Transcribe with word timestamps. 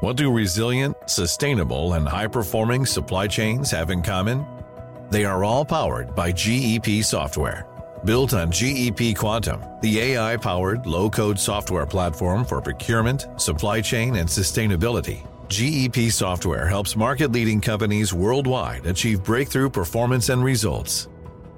What 0.00 0.18
do 0.18 0.30
resilient, 0.30 0.94
sustainable, 1.06 1.94
and 1.94 2.06
high 2.06 2.26
performing 2.26 2.84
supply 2.84 3.26
chains 3.26 3.70
have 3.70 3.88
in 3.90 4.02
common? 4.02 4.44
They 5.10 5.24
are 5.24 5.42
all 5.42 5.64
powered 5.64 6.14
by 6.14 6.32
GEP 6.32 7.02
software. 7.02 7.66
Built 8.04 8.34
on 8.34 8.52
GEP 8.52 9.16
Quantum, 9.16 9.62
the 9.80 9.98
AI 10.00 10.36
powered 10.36 10.86
low 10.86 11.08
code 11.08 11.40
software 11.40 11.86
platform 11.86 12.44
for 12.44 12.60
procurement, 12.60 13.26
supply 13.40 13.80
chain, 13.80 14.16
and 14.16 14.28
sustainability. 14.28 15.26
GEP 15.48 16.12
software 16.12 16.66
helps 16.66 16.94
market 16.94 17.32
leading 17.32 17.62
companies 17.62 18.12
worldwide 18.12 18.84
achieve 18.84 19.24
breakthrough 19.24 19.70
performance 19.70 20.28
and 20.28 20.44
results. 20.44 21.08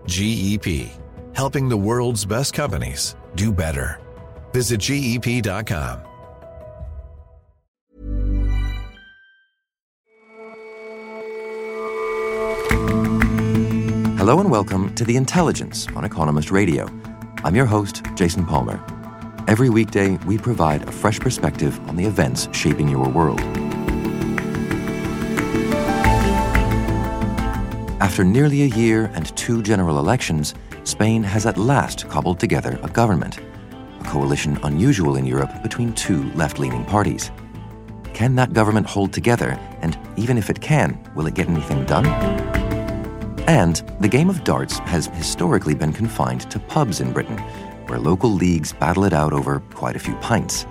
GEP, 0.06 0.92
helping 1.34 1.68
the 1.68 1.76
world's 1.76 2.24
best 2.24 2.54
companies 2.54 3.16
do 3.34 3.52
better. 3.52 4.00
Visit 4.52 4.78
GEP.com. 4.78 6.07
Hello 14.28 14.40
and 14.40 14.50
welcome 14.50 14.94
to 14.94 15.06
The 15.06 15.16
Intelligence 15.16 15.88
on 15.96 16.04
Economist 16.04 16.50
Radio. 16.50 16.86
I'm 17.44 17.54
your 17.56 17.64
host, 17.64 18.02
Jason 18.14 18.44
Palmer. 18.44 18.78
Every 19.48 19.70
weekday, 19.70 20.18
we 20.26 20.36
provide 20.36 20.86
a 20.86 20.92
fresh 20.92 21.18
perspective 21.18 21.80
on 21.88 21.96
the 21.96 22.04
events 22.04 22.46
shaping 22.52 22.90
your 22.90 23.08
world. 23.08 23.40
After 28.02 28.22
nearly 28.22 28.64
a 28.64 28.66
year 28.66 29.10
and 29.14 29.34
two 29.34 29.62
general 29.62 29.98
elections, 29.98 30.54
Spain 30.84 31.22
has 31.22 31.46
at 31.46 31.56
last 31.56 32.06
cobbled 32.10 32.38
together 32.38 32.78
a 32.82 32.88
government, 32.90 33.38
a 33.38 34.04
coalition 34.04 34.58
unusual 34.62 35.16
in 35.16 35.24
Europe 35.24 35.62
between 35.62 35.94
two 35.94 36.30
left 36.32 36.58
leaning 36.58 36.84
parties. 36.84 37.30
Can 38.12 38.34
that 38.34 38.52
government 38.52 38.86
hold 38.86 39.10
together? 39.14 39.58
And 39.80 39.98
even 40.18 40.36
if 40.36 40.50
it 40.50 40.60
can, 40.60 41.02
will 41.14 41.26
it 41.26 41.34
get 41.34 41.48
anything 41.48 41.86
done? 41.86 42.57
And 43.48 43.76
the 44.00 44.08
game 44.08 44.28
of 44.28 44.44
darts 44.44 44.78
has 44.80 45.06
historically 45.06 45.74
been 45.74 45.94
confined 45.94 46.42
to 46.50 46.58
pubs 46.58 47.00
in 47.00 47.14
Britain, 47.14 47.38
where 47.86 47.98
local 47.98 48.30
leagues 48.30 48.74
battle 48.74 49.04
it 49.04 49.14
out 49.14 49.32
over 49.32 49.60
quite 49.72 49.96
a 49.96 49.98
few 49.98 50.14
pints. 50.16 50.66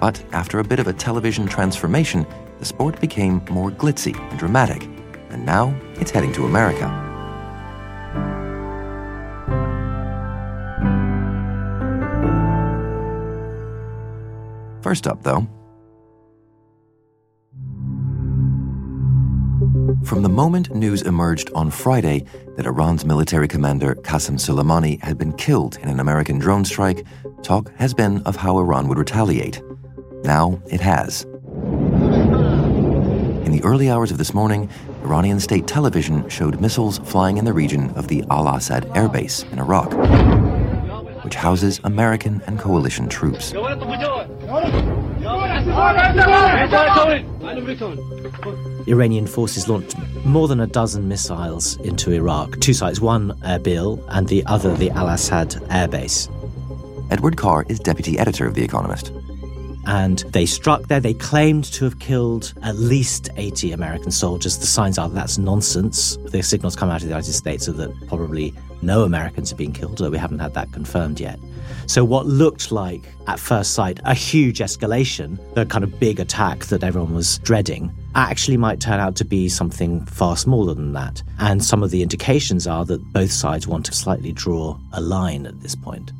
But 0.00 0.24
after 0.32 0.58
a 0.58 0.64
bit 0.64 0.78
of 0.78 0.86
a 0.86 0.94
television 0.94 1.46
transformation, 1.46 2.26
the 2.60 2.64
sport 2.64 2.98
became 2.98 3.44
more 3.50 3.70
glitzy 3.70 4.18
and 4.30 4.38
dramatic, 4.38 4.88
and 5.28 5.44
now 5.44 5.78
it's 5.96 6.10
heading 6.10 6.32
to 6.32 6.46
America. 6.46 6.88
First 14.80 15.06
up, 15.06 15.22
though, 15.24 15.46
From 20.04 20.22
the 20.22 20.28
moment 20.28 20.72
news 20.72 21.02
emerged 21.02 21.50
on 21.52 21.68
Friday 21.68 22.24
that 22.56 22.64
Iran's 22.64 23.04
military 23.04 23.48
commander 23.48 23.96
Qasem 23.96 24.38
Soleimani 24.38 25.02
had 25.02 25.18
been 25.18 25.32
killed 25.32 25.78
in 25.78 25.88
an 25.88 25.98
American 25.98 26.38
drone 26.38 26.64
strike, 26.64 27.04
talk 27.42 27.74
has 27.74 27.92
been 27.92 28.22
of 28.22 28.36
how 28.36 28.56
Iran 28.58 28.86
would 28.86 28.98
retaliate. 28.98 29.60
Now 30.22 30.62
it 30.68 30.80
has. 30.80 31.24
In 33.44 33.50
the 33.50 33.62
early 33.64 33.90
hours 33.90 34.12
of 34.12 34.18
this 34.18 34.32
morning, 34.32 34.70
Iranian 35.02 35.40
state 35.40 35.66
television 35.66 36.28
showed 36.28 36.60
missiles 36.60 36.98
flying 36.98 37.38
in 37.38 37.44
the 37.44 37.52
region 37.52 37.90
of 37.96 38.06
the 38.06 38.22
Al 38.30 38.46
Asad 38.48 38.84
airbase 38.90 39.50
in 39.50 39.58
Iraq, 39.58 39.92
which 41.24 41.34
houses 41.34 41.80
American 41.82 42.40
and 42.46 42.60
coalition 42.60 43.08
troops. 43.08 43.52
Iranian 48.86 49.26
forces 49.26 49.68
launched 49.68 49.96
more 50.24 50.46
than 50.48 50.60
a 50.60 50.66
dozen 50.66 51.08
missiles 51.08 51.76
into 51.78 52.12
Iraq, 52.12 52.60
two 52.60 52.74
sites, 52.74 53.00
one 53.00 53.32
Erbil 53.40 54.04
and 54.08 54.28
the 54.28 54.44
other 54.46 54.74
the 54.74 54.90
Al 54.90 55.08
Asad 55.08 55.50
airbase. 55.70 56.28
Edward 57.10 57.36
Carr 57.36 57.64
is 57.68 57.78
deputy 57.78 58.18
editor 58.18 58.46
of 58.46 58.54
The 58.54 58.62
Economist. 58.62 59.10
And 59.86 60.20
they 60.30 60.46
struck 60.46 60.88
there. 60.88 61.00
They 61.00 61.14
claimed 61.14 61.64
to 61.74 61.84
have 61.84 61.98
killed 61.98 62.54
at 62.62 62.76
least 62.76 63.28
80 63.36 63.72
American 63.72 64.10
soldiers. 64.10 64.58
The 64.58 64.66
signs 64.66 64.98
are 64.98 65.08
that's 65.08 65.36
nonsense. 65.38 66.16
The 66.24 66.42
signals 66.42 66.74
come 66.76 66.88
out 66.88 66.96
of 66.96 67.02
the 67.02 67.08
United 67.08 67.32
States 67.32 67.68
are 67.68 67.72
that 67.72 68.08
probably 68.08 68.54
no 68.84 69.02
Americans 69.02 69.50
have 69.50 69.58
been 69.58 69.72
killed, 69.72 70.00
although 70.00 70.10
we 70.10 70.18
haven't 70.18 70.38
had 70.38 70.54
that 70.54 70.72
confirmed 70.72 71.20
yet. 71.20 71.38
So, 71.86 72.04
what 72.04 72.26
looked 72.26 72.72
like, 72.72 73.02
at 73.26 73.38
first 73.38 73.72
sight, 73.72 74.00
a 74.04 74.14
huge 74.14 74.58
escalation, 74.58 75.38
the 75.54 75.66
kind 75.66 75.84
of 75.84 75.98
big 75.98 76.20
attack 76.20 76.66
that 76.66 76.84
everyone 76.84 77.14
was 77.14 77.38
dreading, 77.38 77.92
actually 78.14 78.56
might 78.56 78.80
turn 78.80 79.00
out 79.00 79.16
to 79.16 79.24
be 79.24 79.48
something 79.48 80.04
far 80.06 80.36
smaller 80.36 80.74
than 80.74 80.92
that. 80.92 81.22
And 81.38 81.64
some 81.64 81.82
of 81.82 81.90
the 81.90 82.02
indications 82.02 82.66
are 82.66 82.84
that 82.86 83.12
both 83.12 83.32
sides 83.32 83.66
want 83.66 83.86
to 83.86 83.92
slightly 83.92 84.32
draw 84.32 84.78
a 84.92 85.00
line 85.00 85.46
at 85.46 85.60
this 85.60 85.74
point. 85.74 86.12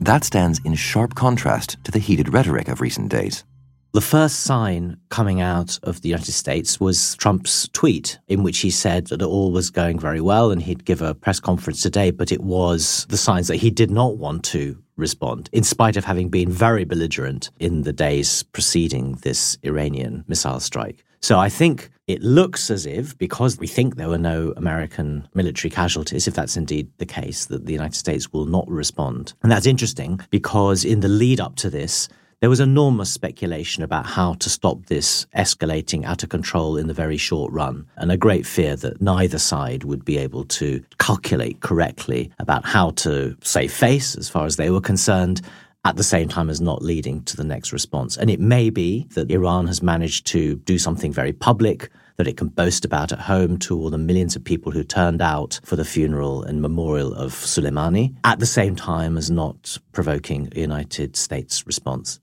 That 0.00 0.24
stands 0.24 0.60
in 0.64 0.74
sharp 0.74 1.14
contrast 1.14 1.76
to 1.84 1.90
the 1.90 1.98
heated 1.98 2.32
rhetoric 2.32 2.68
of 2.68 2.80
recent 2.80 3.08
days. 3.08 3.44
The 3.92 4.02
first 4.02 4.40
sign 4.40 4.98
coming 5.08 5.40
out 5.40 5.78
of 5.82 6.02
the 6.02 6.10
United 6.10 6.32
States 6.32 6.78
was 6.78 7.16
Trump's 7.16 7.68
tweet, 7.68 8.18
in 8.28 8.42
which 8.42 8.58
he 8.58 8.70
said 8.70 9.06
that 9.06 9.22
all 9.22 9.50
was 9.50 9.70
going 9.70 9.98
very 9.98 10.20
well 10.20 10.50
and 10.50 10.60
he'd 10.60 10.84
give 10.84 11.00
a 11.00 11.14
press 11.14 11.40
conference 11.40 11.80
today, 11.80 12.10
but 12.10 12.30
it 12.30 12.42
was 12.42 13.06
the 13.08 13.16
signs 13.16 13.48
that 13.48 13.56
he 13.56 13.70
did 13.70 13.90
not 13.90 14.18
want 14.18 14.44
to 14.44 14.76
respond, 14.96 15.48
in 15.52 15.64
spite 15.64 15.96
of 15.96 16.04
having 16.04 16.28
been 16.28 16.50
very 16.50 16.84
belligerent 16.84 17.50
in 17.60 17.82
the 17.82 17.92
days 17.94 18.42
preceding 18.42 19.12
this 19.22 19.56
Iranian 19.62 20.22
missile 20.28 20.60
strike. 20.60 21.02
So 21.22 21.38
I 21.38 21.48
think 21.48 21.90
it 22.06 22.22
looks 22.22 22.70
as 22.70 22.84
if, 22.84 23.16
because 23.16 23.58
we 23.58 23.66
think 23.66 23.96
there 23.96 24.08
were 24.08 24.18
no 24.18 24.52
American 24.56 25.26
military 25.32 25.70
casualties, 25.70 26.28
if 26.28 26.34
that's 26.34 26.58
indeed 26.58 26.90
the 26.98 27.06
case, 27.06 27.46
that 27.46 27.64
the 27.64 27.72
United 27.72 27.96
States 27.96 28.34
will 28.34 28.46
not 28.46 28.68
respond. 28.68 29.32
And 29.42 29.50
that's 29.50 29.66
interesting 29.66 30.20
because 30.28 30.84
in 30.84 31.00
the 31.00 31.08
lead 31.08 31.40
up 31.40 31.56
to 31.56 31.70
this, 31.70 32.08
there 32.40 32.50
was 32.50 32.60
enormous 32.60 33.12
speculation 33.12 33.82
about 33.82 34.06
how 34.06 34.34
to 34.34 34.48
stop 34.48 34.86
this 34.86 35.26
escalating 35.36 36.04
out 36.04 36.22
of 36.22 36.28
control 36.28 36.76
in 36.76 36.86
the 36.86 36.94
very 36.94 37.16
short 37.16 37.52
run, 37.52 37.84
and 37.96 38.12
a 38.12 38.16
great 38.16 38.46
fear 38.46 38.76
that 38.76 39.02
neither 39.02 39.38
side 39.38 39.82
would 39.82 40.04
be 40.04 40.18
able 40.18 40.44
to 40.44 40.82
calculate 40.98 41.60
correctly 41.60 42.30
about 42.38 42.64
how 42.64 42.90
to 42.90 43.36
save 43.42 43.72
face 43.72 44.14
as 44.14 44.28
far 44.28 44.46
as 44.46 44.54
they 44.54 44.70
were 44.70 44.80
concerned 44.80 45.40
at 45.84 45.96
the 45.96 46.04
same 46.04 46.28
time 46.28 46.48
as 46.48 46.60
not 46.60 46.82
leading 46.82 47.22
to 47.24 47.36
the 47.36 47.44
next 47.44 47.72
response. 47.72 48.16
And 48.16 48.30
it 48.30 48.40
may 48.40 48.70
be 48.70 49.08
that 49.14 49.30
Iran 49.30 49.66
has 49.66 49.82
managed 49.82 50.26
to 50.28 50.56
do 50.56 50.78
something 50.78 51.12
very 51.12 51.32
public 51.32 51.90
that 52.18 52.28
it 52.28 52.36
can 52.36 52.48
boast 52.48 52.84
about 52.84 53.10
at 53.10 53.20
home 53.20 53.58
to 53.58 53.76
all 53.78 53.90
the 53.90 53.98
millions 53.98 54.36
of 54.36 54.44
people 54.44 54.70
who 54.70 54.84
turned 54.84 55.22
out 55.22 55.58
for 55.64 55.76
the 55.76 55.84
funeral 55.84 56.42
and 56.42 56.60
memorial 56.60 57.14
of 57.14 57.32
Soleimani, 57.32 58.14
at 58.24 58.38
the 58.38 58.46
same 58.46 58.76
time 58.76 59.16
as 59.16 59.30
not 59.30 59.78
provoking 59.92 60.52
a 60.54 60.60
United 60.60 61.16
States 61.16 61.66
response. 61.66 62.20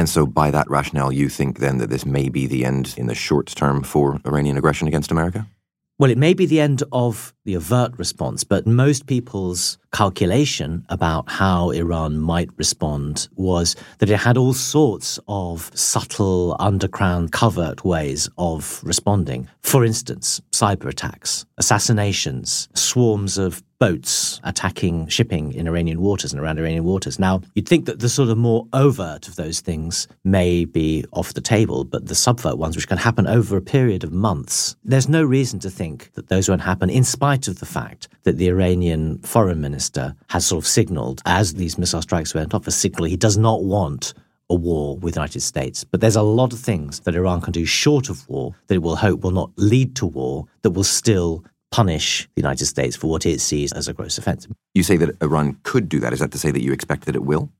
And 0.00 0.08
so, 0.08 0.24
by 0.24 0.50
that 0.50 0.70
rationale, 0.70 1.12
you 1.12 1.28
think 1.28 1.58
then 1.58 1.76
that 1.76 1.90
this 1.90 2.06
may 2.06 2.30
be 2.30 2.46
the 2.46 2.64
end 2.64 2.94
in 2.96 3.06
the 3.06 3.14
short 3.14 3.48
term 3.48 3.82
for 3.82 4.18
Iranian 4.24 4.56
aggression 4.56 4.88
against 4.88 5.10
America? 5.10 5.46
Well, 5.98 6.10
it 6.10 6.16
may 6.16 6.32
be 6.32 6.46
the 6.46 6.58
end 6.58 6.82
of 6.90 7.34
the 7.44 7.54
overt 7.54 7.98
response, 7.98 8.42
but 8.42 8.66
most 8.66 9.06
people's 9.06 9.76
calculation 9.92 10.86
about 10.88 11.28
how 11.28 11.68
Iran 11.68 12.18
might 12.18 12.48
respond 12.56 13.28
was 13.34 13.76
that 13.98 14.08
it 14.08 14.16
had 14.16 14.38
all 14.38 14.54
sorts 14.54 15.20
of 15.28 15.70
subtle, 15.74 16.56
underground, 16.58 17.32
covert 17.32 17.84
ways 17.84 18.26
of 18.38 18.80
responding. 18.82 19.50
For 19.62 19.84
instance, 19.84 20.40
cyber 20.50 20.88
attacks, 20.88 21.44
assassinations, 21.58 22.70
swarms 22.74 23.36
of 23.36 23.62
boats 23.80 24.40
attacking 24.44 25.08
shipping 25.08 25.52
in 25.54 25.66
Iranian 25.66 26.00
waters 26.02 26.32
and 26.32 26.40
around 26.40 26.58
Iranian 26.58 26.84
waters. 26.84 27.18
Now, 27.18 27.40
you'd 27.54 27.66
think 27.66 27.86
that 27.86 27.98
the 27.98 28.10
sort 28.10 28.28
of 28.28 28.36
more 28.36 28.68
overt 28.74 29.26
of 29.26 29.36
those 29.36 29.60
things 29.60 30.06
may 30.22 30.66
be 30.66 31.04
off 31.12 31.32
the 31.32 31.40
table, 31.40 31.84
but 31.84 32.06
the 32.06 32.14
subvert 32.14 32.58
ones, 32.58 32.76
which 32.76 32.86
can 32.86 32.98
happen 32.98 33.26
over 33.26 33.56
a 33.56 33.62
period 33.62 34.04
of 34.04 34.12
months, 34.12 34.76
there's 34.84 35.08
no 35.08 35.24
reason 35.24 35.58
to 35.60 35.70
think 35.70 36.12
that 36.12 36.28
those 36.28 36.48
won't 36.48 36.60
happen, 36.60 36.90
in 36.90 37.04
spite 37.04 37.48
of 37.48 37.58
the 37.58 37.66
fact 37.66 38.08
that 38.24 38.36
the 38.36 38.48
Iranian 38.48 39.18
foreign 39.20 39.62
minister 39.62 40.14
has 40.28 40.46
sort 40.46 40.62
of 40.62 40.68
signaled, 40.68 41.22
as 41.24 41.54
these 41.54 41.78
missile 41.78 42.02
strikes 42.02 42.34
went 42.34 42.52
off, 42.52 42.66
a 42.66 42.70
signal 42.70 43.06
he 43.06 43.16
does 43.16 43.38
not 43.38 43.64
want 43.64 44.12
a 44.50 44.54
war 44.54 44.98
with 44.98 45.14
the 45.14 45.20
United 45.20 45.40
States. 45.40 45.84
But 45.84 46.02
there's 46.02 46.16
a 46.16 46.22
lot 46.22 46.52
of 46.52 46.58
things 46.58 47.00
that 47.00 47.14
Iran 47.14 47.40
can 47.40 47.52
do 47.52 47.64
short 47.64 48.10
of 48.10 48.28
war 48.28 48.54
that 48.66 48.74
it 48.74 48.82
will 48.82 48.96
hope 48.96 49.20
will 49.20 49.30
not 49.30 49.50
lead 49.56 49.96
to 49.96 50.06
war, 50.06 50.46
that 50.62 50.72
will 50.72 50.84
still 50.84 51.44
punish 51.70 52.28
the 52.34 52.42
United 52.42 52.66
States 52.66 52.96
for 52.96 53.08
what 53.08 53.26
it 53.26 53.40
sees 53.40 53.72
as 53.72 53.88
a 53.88 53.92
gross 53.92 54.18
offense. 54.18 54.46
You 54.74 54.82
say 54.82 54.96
that 54.98 55.22
Iran 55.22 55.58
could 55.62 55.88
do 55.88 56.00
that. 56.00 56.12
Is 56.12 56.20
that 56.20 56.32
to 56.32 56.38
say 56.38 56.50
that 56.50 56.62
you 56.62 56.72
expect 56.72 57.06
that 57.06 57.14
it 57.14 57.24
will? 57.24 57.50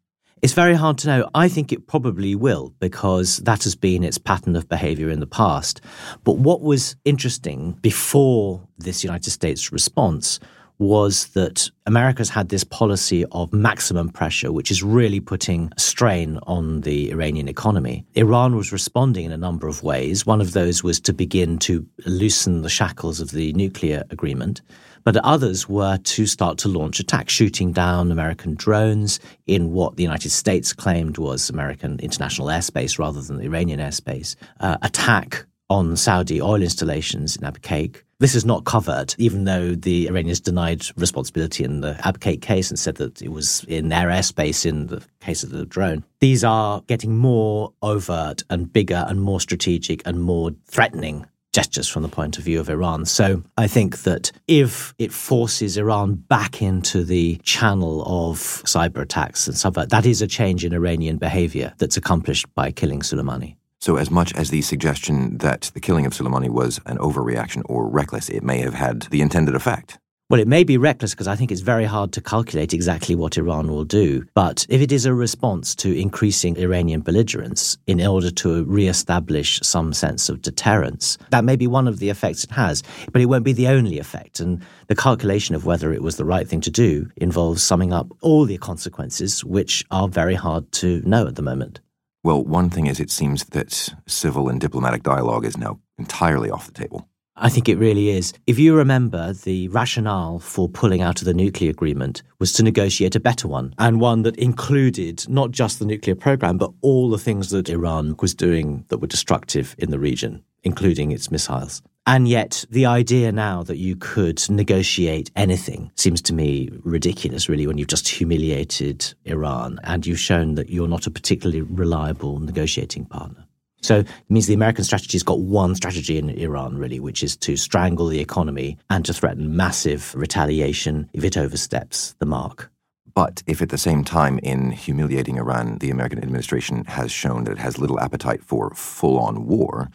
It's 0.42 0.54
very 0.54 0.74
hard 0.74 0.96
to 0.98 1.06
know. 1.06 1.30
I 1.34 1.48
think 1.48 1.70
it 1.70 1.86
probably 1.86 2.34
will 2.34 2.72
because 2.80 3.38
that 3.38 3.64
has 3.64 3.76
been 3.76 4.02
its 4.02 4.16
pattern 4.16 4.56
of 4.56 4.70
behavior 4.70 5.10
in 5.10 5.20
the 5.20 5.26
past. 5.26 5.82
But 6.24 6.38
what 6.38 6.62
was 6.62 6.96
interesting 7.04 7.72
before 7.82 8.66
this 8.78 9.04
United 9.04 9.30
States 9.30 9.70
response 9.70 10.40
was 10.80 11.26
that 11.28 11.70
America's 11.84 12.30
had 12.30 12.48
this 12.48 12.64
policy 12.64 13.26
of 13.32 13.52
maximum 13.52 14.08
pressure, 14.08 14.50
which 14.50 14.70
is 14.70 14.82
really 14.82 15.20
putting 15.20 15.70
strain 15.76 16.38
on 16.44 16.80
the 16.80 17.10
Iranian 17.10 17.48
economy. 17.48 18.04
Iran 18.14 18.56
was 18.56 18.72
responding 18.72 19.26
in 19.26 19.32
a 19.32 19.36
number 19.36 19.68
of 19.68 19.82
ways. 19.82 20.24
One 20.24 20.40
of 20.40 20.54
those 20.54 20.82
was 20.82 20.98
to 21.00 21.12
begin 21.12 21.58
to 21.58 21.86
loosen 22.06 22.62
the 22.62 22.70
shackles 22.70 23.20
of 23.20 23.30
the 23.30 23.52
nuclear 23.52 24.04
agreement. 24.08 24.62
But 25.04 25.16
others 25.18 25.68
were 25.68 25.98
to 25.98 26.26
start 26.26 26.56
to 26.58 26.68
launch 26.68 26.98
attacks, 26.98 27.32
shooting 27.32 27.72
down 27.72 28.10
American 28.10 28.54
drones 28.54 29.20
in 29.46 29.72
what 29.72 29.96
the 29.96 30.02
United 30.02 30.30
States 30.30 30.72
claimed 30.72 31.18
was 31.18 31.50
American 31.50 31.98
international 32.00 32.48
airspace 32.48 32.98
rather 32.98 33.20
than 33.20 33.36
the 33.36 33.44
Iranian 33.44 33.80
airspace, 33.80 34.34
uh, 34.60 34.78
attack 34.82 35.44
on 35.68 35.94
Saudi 35.96 36.40
oil 36.40 36.62
installations 36.62 37.36
in 37.36 37.44
Abu 37.44 37.60
Abqaiq. 37.60 38.02
This 38.20 38.34
is 38.34 38.44
not 38.44 38.66
covered, 38.66 39.14
even 39.16 39.44
though 39.44 39.74
the 39.74 40.06
Iranians 40.06 40.40
denied 40.40 40.84
responsibility 40.98 41.64
in 41.64 41.80
the 41.80 41.94
Abqaiq 42.04 42.42
case 42.42 42.68
and 42.68 42.78
said 42.78 42.96
that 42.96 43.22
it 43.22 43.30
was 43.30 43.64
in 43.64 43.88
their 43.88 44.08
airspace 44.08 44.66
in 44.66 44.88
the 44.88 45.02
case 45.20 45.42
of 45.42 45.48
the 45.50 45.64
drone. 45.64 46.04
These 46.20 46.44
are 46.44 46.82
getting 46.82 47.16
more 47.16 47.72
overt 47.82 48.42
and 48.50 48.70
bigger 48.70 49.06
and 49.08 49.22
more 49.22 49.40
strategic 49.40 50.06
and 50.06 50.20
more 50.20 50.50
threatening 50.66 51.24
gestures 51.54 51.88
from 51.88 52.02
the 52.02 52.08
point 52.08 52.36
of 52.36 52.44
view 52.44 52.60
of 52.60 52.68
Iran. 52.68 53.06
So 53.06 53.42
I 53.56 53.66
think 53.66 54.02
that 54.02 54.32
if 54.46 54.94
it 54.98 55.12
forces 55.12 55.78
Iran 55.78 56.14
back 56.14 56.60
into 56.60 57.02
the 57.02 57.36
channel 57.42 58.02
of 58.02 58.38
cyber 58.38 59.00
attacks 59.00 59.48
and 59.48 59.56
stuff 59.56 59.74
that, 59.74 60.06
is 60.06 60.20
a 60.20 60.26
change 60.26 60.64
in 60.64 60.74
Iranian 60.74 61.16
behavior 61.16 61.72
that's 61.78 61.96
accomplished 61.96 62.54
by 62.54 62.70
killing 62.70 63.00
Soleimani. 63.00 63.56
So, 63.80 63.96
as 63.96 64.10
much 64.10 64.34
as 64.34 64.50
the 64.50 64.60
suggestion 64.60 65.38
that 65.38 65.70
the 65.72 65.80
killing 65.80 66.04
of 66.04 66.12
Soleimani 66.12 66.50
was 66.50 66.80
an 66.84 66.98
overreaction 66.98 67.62
or 67.64 67.88
reckless, 67.88 68.28
it 68.28 68.42
may 68.42 68.58
have 68.58 68.74
had 68.74 69.02
the 69.04 69.22
intended 69.22 69.54
effect. 69.54 69.98
Well, 70.28 70.38
it 70.38 70.46
may 70.46 70.64
be 70.64 70.76
reckless 70.76 71.12
because 71.12 71.26
I 71.26 71.34
think 71.34 71.50
it's 71.50 71.62
very 71.62 71.86
hard 71.86 72.12
to 72.12 72.20
calculate 72.20 72.74
exactly 72.74 73.16
what 73.16 73.38
Iran 73.38 73.68
will 73.68 73.84
do. 73.84 74.26
But 74.34 74.66
if 74.68 74.82
it 74.82 74.92
is 74.92 75.06
a 75.06 75.14
response 75.14 75.74
to 75.76 75.98
increasing 75.98 76.56
Iranian 76.56 77.00
belligerence 77.00 77.78
in 77.88 78.00
order 78.00 78.30
to 78.30 78.64
re-establish 78.64 79.58
some 79.62 79.92
sense 79.92 80.28
of 80.28 80.42
deterrence, 80.42 81.18
that 81.30 81.42
may 81.42 81.56
be 81.56 81.66
one 81.66 81.88
of 81.88 81.98
the 81.98 82.10
effects 82.10 82.44
it 82.44 82.52
has. 82.52 82.84
But 83.10 83.22
it 83.22 83.26
won't 83.26 83.44
be 83.44 83.54
the 83.54 83.68
only 83.68 83.98
effect. 83.98 84.38
And 84.38 84.62
the 84.86 84.94
calculation 84.94 85.56
of 85.56 85.64
whether 85.64 85.92
it 85.92 86.02
was 86.02 86.16
the 86.16 86.24
right 86.24 86.46
thing 86.46 86.60
to 86.60 86.70
do 86.70 87.10
involves 87.16 87.62
summing 87.62 87.92
up 87.92 88.12
all 88.20 88.44
the 88.44 88.58
consequences, 88.58 89.42
which 89.42 89.84
are 89.90 90.06
very 90.06 90.34
hard 90.34 90.70
to 90.72 91.02
know 91.04 91.26
at 91.26 91.34
the 91.34 91.42
moment. 91.42 91.80
Well, 92.22 92.44
one 92.44 92.68
thing 92.68 92.86
is 92.86 93.00
it 93.00 93.10
seems 93.10 93.44
that 93.46 93.94
civil 94.06 94.48
and 94.50 94.60
diplomatic 94.60 95.02
dialogue 95.02 95.46
is 95.46 95.56
now 95.56 95.80
entirely 95.98 96.50
off 96.50 96.66
the 96.66 96.72
table. 96.72 97.08
I 97.34 97.48
think 97.48 97.70
it 97.70 97.78
really 97.78 98.10
is. 98.10 98.34
If 98.46 98.58
you 98.58 98.76
remember, 98.76 99.32
the 99.32 99.68
rationale 99.68 100.38
for 100.40 100.68
pulling 100.68 101.00
out 101.00 101.22
of 101.22 101.24
the 101.24 101.32
nuclear 101.32 101.70
agreement 101.70 102.22
was 102.38 102.52
to 102.54 102.62
negotiate 102.62 103.16
a 103.16 103.20
better 103.20 103.48
one, 103.48 103.74
and 103.78 103.98
one 103.98 104.22
that 104.22 104.36
included 104.36 105.26
not 105.30 105.50
just 105.50 105.78
the 105.78 105.86
nuclear 105.86 106.14
program, 106.14 106.58
but 106.58 106.72
all 106.82 107.08
the 107.08 107.16
things 107.16 107.48
that 107.50 107.70
Iran 107.70 108.14
was 108.20 108.34
doing 108.34 108.84
that 108.88 108.98
were 108.98 109.06
destructive 109.06 109.74
in 109.78 109.90
the 109.90 109.98
region, 109.98 110.44
including 110.62 111.12
its 111.12 111.30
missiles. 111.30 111.80
And 112.06 112.26
yet, 112.26 112.64
the 112.70 112.86
idea 112.86 113.30
now 113.30 113.62
that 113.64 113.76
you 113.76 113.94
could 113.94 114.42
negotiate 114.48 115.30
anything 115.36 115.92
seems 115.96 116.22
to 116.22 116.32
me 116.32 116.70
ridiculous, 116.82 117.48
really, 117.48 117.66
when 117.66 117.78
you've 117.78 117.88
just 117.88 118.08
humiliated 118.08 119.14
Iran 119.24 119.78
and 119.84 120.06
you've 120.06 120.18
shown 120.18 120.54
that 120.54 120.70
you're 120.70 120.88
not 120.88 121.06
a 121.06 121.10
particularly 121.10 121.60
reliable 121.60 122.40
negotiating 122.40 123.04
partner. 123.04 123.44
So 123.82 123.98
it 123.98 124.08
means 124.28 124.46
the 124.46 124.54
American 124.54 124.84
strategy 124.84 125.16
has 125.16 125.22
got 125.22 125.40
one 125.40 125.74
strategy 125.74 126.18
in 126.18 126.30
Iran, 126.30 126.76
really, 126.78 127.00
which 127.00 127.22
is 127.22 127.36
to 127.38 127.56
strangle 127.56 128.08
the 128.08 128.20
economy 128.20 128.78
and 128.88 129.04
to 129.04 129.14
threaten 129.14 129.56
massive 129.56 130.14
retaliation 130.14 131.08
if 131.12 131.24
it 131.24 131.36
oversteps 131.36 132.14
the 132.18 132.26
mark. 132.26 132.70
But 133.14 133.42
if 133.46 133.60
at 133.60 133.70
the 133.70 133.78
same 133.78 134.04
time, 134.04 134.38
in 134.42 134.70
humiliating 134.70 135.36
Iran, 135.36 135.78
the 135.78 135.90
American 135.90 136.22
administration 136.22 136.84
has 136.86 137.10
shown 137.10 137.44
that 137.44 137.52
it 137.52 137.58
has 137.58 137.78
little 137.78 138.00
appetite 138.00 138.42
for 138.42 138.70
full 138.74 139.18
on 139.18 139.46
war, 139.46 139.88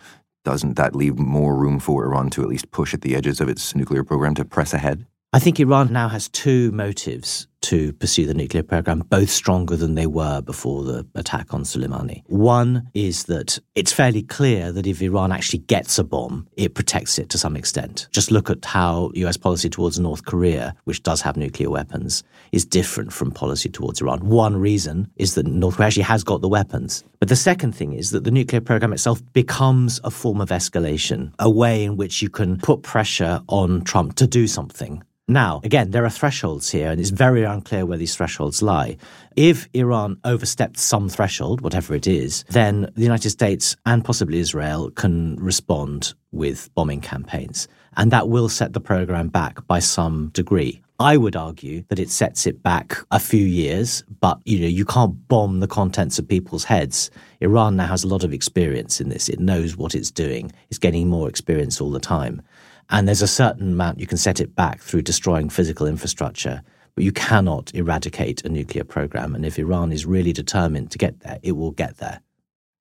doesn't 0.46 0.76
that 0.76 0.96
leave 0.96 1.20
more 1.20 1.56
room 1.58 1.80
for 1.80 2.06
Iran 2.06 2.30
to 2.30 2.42
at 2.44 2.48
least 2.48 2.72
push 2.72 2.94
at 2.94 3.02
the 3.02 3.16
edges 3.16 3.42
of 3.42 3.50
its 3.50 3.76
nuclear 3.76 4.04
program 4.04 4.36
to 4.36 4.46
press 4.46 4.74
ahead? 4.74 5.06
I 5.34 5.40
think 5.40 5.60
Iran 5.60 5.92
now 5.92 6.08
has 6.08 6.30
two 6.30 6.72
motives 6.72 7.48
to 7.66 7.94
pursue 7.94 8.28
the 8.28 8.34
nuclear 8.36 8.62
program, 8.62 9.00
both 9.10 9.30
stronger 9.30 9.76
than 9.76 9.96
they 9.96 10.06
were 10.06 10.40
before 10.40 10.84
the 10.84 11.06
attack 11.16 11.52
on 11.52 11.64
Soleimani. 11.64 12.22
One 12.28 12.88
is 12.94 13.24
that 13.24 13.60
it's 13.74 13.92
fairly 13.92 14.22
clear 14.22 14.72
that 14.72 14.86
if 14.86 15.02
Iran 15.02 15.32
actually 15.32 15.60
gets 15.60 15.98
a 15.98 16.04
bomb, 16.04 16.48
it 16.58 16.76
protects 16.76 17.18
it 17.18 17.30
to 17.30 17.40
some 17.40 17.58
extent. 17.58 18.08
Just 18.12 18.30
look 18.30 18.52
at 18.52 18.64
how 18.64 19.12
US 19.16 19.36
policy 19.36 19.68
towards 19.68 20.00
North 20.00 20.26
Korea, 20.26 20.76
which 20.84 21.02
does 21.02 21.22
have 21.22 21.38
nuclear 21.38 21.72
weapons, 21.72 22.24
is 22.52 22.66
different 22.66 23.12
from 23.12 23.32
policy 23.32 23.70
towards 23.70 24.00
Iran. 24.00 24.28
One 24.28 24.58
reason 24.58 25.08
is 25.16 25.34
that 25.34 25.48
North 25.48 25.78
Korea 25.78 25.88
actually 25.88 26.04
has 26.04 26.24
got 26.24 26.42
the 26.42 26.50
weapons. 26.50 27.04
But 27.20 27.30
the 27.30 27.36
second 27.36 27.74
thing 27.74 27.94
is 27.94 28.12
that 28.12 28.26
the 28.26 28.32
nuclear 28.32 28.62
program 28.62 28.94
itself 28.94 29.22
becomes 29.34 30.00
a 30.04 30.12
form 30.12 30.40
of 30.40 30.50
escalation, 30.50 31.34
a 31.40 31.50
way 31.50 31.84
in 31.84 31.98
which 31.98 32.22
you 32.22 32.30
can 32.30 32.60
put 32.60 32.84
pressure 32.84 33.42
on 33.48 33.84
Trump 33.84 34.14
to 34.16 34.28
do 34.28 34.46
something 34.46 35.02
now, 35.28 35.62
again, 35.64 35.90
there 35.90 36.06
are 36.06 36.10
thresholds 36.10 36.70
here, 36.70 36.92
and 36.92 37.02
it's 37.02 37.10
very 37.10 37.46
unclear 37.56 37.86
where 37.86 37.98
these 37.98 38.16
thresholds 38.16 38.62
lie. 38.62 38.98
If 39.36 39.68
Iran 39.74 40.18
overstepped 40.24 40.78
some 40.78 41.10
threshold, 41.10 41.62
whatever 41.62 41.96
it 41.96 42.06
is, 42.06 42.44
then 42.50 42.92
the 42.96 43.04
United 43.04 43.31
States 43.31 43.75
and 43.86 44.06
possibly 44.06 44.40
Israel 44.40 44.92
can 44.92 45.36
respond 45.38 46.13
with 46.31 46.69
bombing 46.75 47.02
campaigns. 47.02 47.68
And 47.98 48.12
that 48.12 48.30
will 48.30 48.50
set 48.50 48.74
the 48.74 48.81
program 48.81 49.30
back 49.30 49.66
by 49.68 49.80
some 49.80 50.30
degree. 50.34 50.81
I 51.00 51.18
would 51.18 51.36
argue 51.36 51.84
that 51.90 52.00
it 52.00 52.10
sets 52.10 52.48
it 52.48 52.63
back 52.63 52.98
a 53.12 53.19
few 53.19 53.46
years, 53.46 54.04
but 54.22 54.40
you 54.46 54.60
know, 54.60 54.68
you 54.68 54.86
can't 54.86 55.28
bomb 55.28 55.60
the 55.60 55.68
contents 55.68 56.19
of 56.19 56.28
people's 56.28 56.63
heads. 56.63 57.12
Iran 57.42 57.75
now 57.75 57.88
has 57.88 58.06
a 58.06 58.08
lot 58.08 58.24
of 58.24 58.31
experience 58.31 59.01
in 59.01 59.10
this. 59.10 59.28
It 59.28 59.42
knows 59.42 59.75
what 59.75 59.94
it's 59.94 60.12
doing. 60.12 60.54
It's 60.69 60.80
getting 60.80 61.10
more 61.10 61.28
experience 61.28 61.81
all 61.81 61.92
the 61.92 62.00
time. 62.00 62.42
And 62.90 63.08
there's 63.08 63.22
a 63.22 63.28
certain 63.28 63.74
amount 63.74 64.00
you 64.00 64.08
can 64.08 64.18
set 64.18 64.40
it 64.40 64.56
back 64.56 64.80
through 64.81 65.01
destroying 65.01 65.50
physical 65.50 65.88
infrastructure, 65.88 66.62
but 66.96 67.04
you 67.04 67.12
cannot 67.12 67.74
eradicate 67.76 68.44
a 68.44 68.50
nuclear 68.50 68.84
program. 68.84 69.36
And 69.36 69.46
if 69.46 69.60
Iran 69.60 69.92
is 69.92 70.06
really 70.06 70.34
determined 70.34 70.92
to 70.92 70.98
get 70.98 71.20
there, 71.20 71.40
it 71.44 71.54
will 71.54 71.72
get 71.72 71.98
there. 71.98 72.22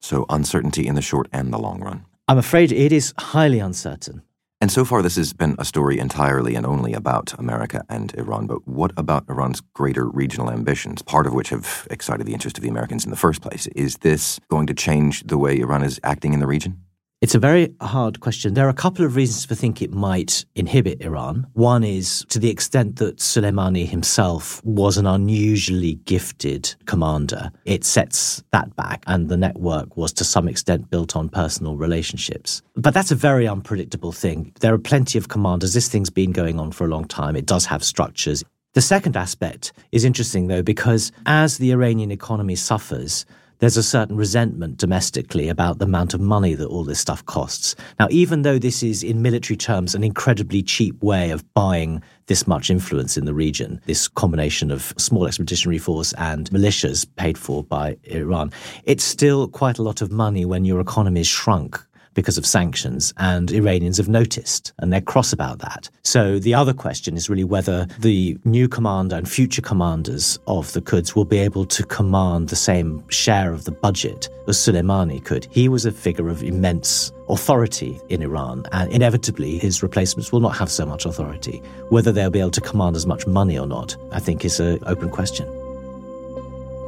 So, 0.00 0.26
uncertainty 0.28 0.86
in 0.86 0.94
the 0.94 1.02
short 1.02 1.28
and 1.32 1.52
the 1.52 1.58
long 1.58 1.80
run. 1.80 2.04
I'm 2.28 2.38
afraid 2.38 2.72
it 2.72 2.92
is 2.92 3.12
highly 3.18 3.58
uncertain. 3.58 4.22
And 4.60 4.70
so 4.70 4.84
far, 4.84 5.02
this 5.02 5.16
has 5.16 5.32
been 5.32 5.56
a 5.58 5.64
story 5.64 5.98
entirely 5.98 6.54
and 6.54 6.64
only 6.64 6.94
about 6.94 7.38
America 7.38 7.84
and 7.88 8.14
Iran. 8.14 8.46
But 8.46 8.66
what 8.66 8.92
about 8.96 9.28
Iran's 9.28 9.60
greater 9.60 10.06
regional 10.06 10.50
ambitions, 10.50 11.02
part 11.02 11.26
of 11.26 11.34
which 11.34 11.50
have 11.50 11.86
excited 11.90 12.26
the 12.26 12.32
interest 12.32 12.56
of 12.56 12.62
the 12.62 12.70
Americans 12.70 13.04
in 13.04 13.10
the 13.10 13.16
first 13.16 13.42
place? 13.42 13.66
Is 13.68 13.98
this 13.98 14.40
going 14.48 14.66
to 14.68 14.74
change 14.74 15.24
the 15.24 15.38
way 15.38 15.58
Iran 15.58 15.82
is 15.82 16.00
acting 16.02 16.32
in 16.32 16.40
the 16.40 16.46
region? 16.46 16.83
It's 17.24 17.34
a 17.34 17.38
very 17.38 17.74
hard 17.80 18.20
question. 18.20 18.52
There 18.52 18.66
are 18.66 18.68
a 18.68 18.74
couple 18.74 19.02
of 19.02 19.16
reasons 19.16 19.46
to 19.46 19.54
think 19.54 19.80
it 19.80 19.90
might 19.90 20.44
inhibit 20.56 21.00
Iran. 21.00 21.46
One 21.54 21.82
is 21.82 22.22
to 22.28 22.38
the 22.38 22.50
extent 22.50 22.96
that 22.96 23.16
Soleimani 23.16 23.88
himself 23.88 24.62
was 24.62 24.98
an 24.98 25.06
unusually 25.06 25.94
gifted 26.04 26.74
commander, 26.84 27.50
it 27.64 27.82
sets 27.82 28.44
that 28.52 28.76
back, 28.76 29.04
and 29.06 29.30
the 29.30 29.38
network 29.38 29.96
was 29.96 30.12
to 30.12 30.22
some 30.22 30.48
extent 30.48 30.90
built 30.90 31.16
on 31.16 31.30
personal 31.30 31.78
relationships. 31.78 32.60
But 32.76 32.92
that's 32.92 33.10
a 33.10 33.14
very 33.14 33.48
unpredictable 33.48 34.12
thing. 34.12 34.52
There 34.60 34.74
are 34.74 34.78
plenty 34.78 35.16
of 35.16 35.28
commanders. 35.28 35.72
This 35.72 35.88
thing's 35.88 36.10
been 36.10 36.32
going 36.32 36.60
on 36.60 36.72
for 36.72 36.84
a 36.84 36.88
long 36.88 37.06
time. 37.06 37.36
It 37.36 37.46
does 37.46 37.64
have 37.64 37.82
structures. 37.82 38.44
The 38.74 38.82
second 38.82 39.16
aspect 39.16 39.72
is 39.92 40.04
interesting, 40.04 40.48
though, 40.48 40.62
because 40.62 41.10
as 41.24 41.56
the 41.56 41.70
Iranian 41.72 42.10
economy 42.10 42.56
suffers, 42.56 43.24
there's 43.58 43.76
a 43.76 43.82
certain 43.82 44.16
resentment 44.16 44.78
domestically 44.78 45.48
about 45.48 45.78
the 45.78 45.84
amount 45.84 46.14
of 46.14 46.20
money 46.20 46.54
that 46.54 46.66
all 46.66 46.84
this 46.84 47.00
stuff 47.00 47.24
costs. 47.26 47.76
Now, 47.98 48.08
even 48.10 48.42
though 48.42 48.58
this 48.58 48.82
is, 48.82 49.02
in 49.02 49.22
military 49.22 49.56
terms, 49.56 49.94
an 49.94 50.04
incredibly 50.04 50.62
cheap 50.62 51.02
way 51.02 51.30
of 51.30 51.44
buying 51.54 52.02
this 52.26 52.46
much 52.46 52.70
influence 52.70 53.16
in 53.16 53.24
the 53.24 53.34
region, 53.34 53.80
this 53.86 54.08
combination 54.08 54.70
of 54.70 54.92
small 54.96 55.26
expeditionary 55.26 55.78
force 55.78 56.12
and 56.14 56.50
militias 56.50 57.06
paid 57.16 57.38
for 57.38 57.62
by 57.62 57.96
Iran, 58.04 58.50
it's 58.84 59.04
still 59.04 59.48
quite 59.48 59.78
a 59.78 59.82
lot 59.82 60.02
of 60.02 60.10
money 60.10 60.44
when 60.44 60.64
your 60.64 60.80
economy 60.80 61.20
is 61.20 61.26
shrunk 61.26 61.84
because 62.14 62.38
of 62.38 62.46
sanctions, 62.46 63.12
and 63.18 63.50
Iranians 63.50 63.96
have 63.98 64.08
noticed, 64.08 64.72
and 64.78 64.92
they're 64.92 65.00
cross 65.00 65.32
about 65.32 65.58
that. 65.58 65.90
So 66.02 66.38
the 66.38 66.54
other 66.54 66.72
question 66.72 67.16
is 67.16 67.28
really 67.28 67.44
whether 67.44 67.86
the 67.98 68.38
new 68.44 68.68
commander 68.68 69.16
and 69.16 69.28
future 69.28 69.62
commanders 69.62 70.38
of 70.46 70.72
the 70.72 70.80
Quds 70.80 71.14
will 71.14 71.24
be 71.24 71.38
able 71.38 71.64
to 71.66 71.84
command 71.84 72.48
the 72.48 72.56
same 72.56 73.06
share 73.08 73.52
of 73.52 73.64
the 73.64 73.72
budget 73.72 74.28
as 74.46 74.56
Soleimani 74.56 75.24
could. 75.24 75.46
He 75.50 75.68
was 75.68 75.84
a 75.84 75.92
figure 75.92 76.28
of 76.28 76.42
immense 76.42 77.12
authority 77.28 78.00
in 78.08 78.22
Iran, 78.22 78.64
and 78.72 78.90
inevitably 78.92 79.58
his 79.58 79.82
replacements 79.82 80.32
will 80.32 80.40
not 80.40 80.56
have 80.56 80.70
so 80.70 80.86
much 80.86 81.06
authority. 81.06 81.62
Whether 81.88 82.12
they'll 82.12 82.30
be 82.30 82.40
able 82.40 82.50
to 82.52 82.60
command 82.60 82.96
as 82.96 83.06
much 83.06 83.26
money 83.26 83.58
or 83.58 83.66
not, 83.66 83.96
I 84.12 84.20
think 84.20 84.44
is 84.44 84.60
an 84.60 84.78
open 84.86 85.10
question. 85.10 85.46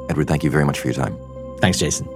Edward, 0.08 0.28
thank 0.28 0.44
you 0.44 0.50
very 0.50 0.64
much 0.64 0.78
for 0.78 0.88
your 0.88 0.94
time. 0.94 1.18
Thanks, 1.58 1.78
Jason. 1.78 2.15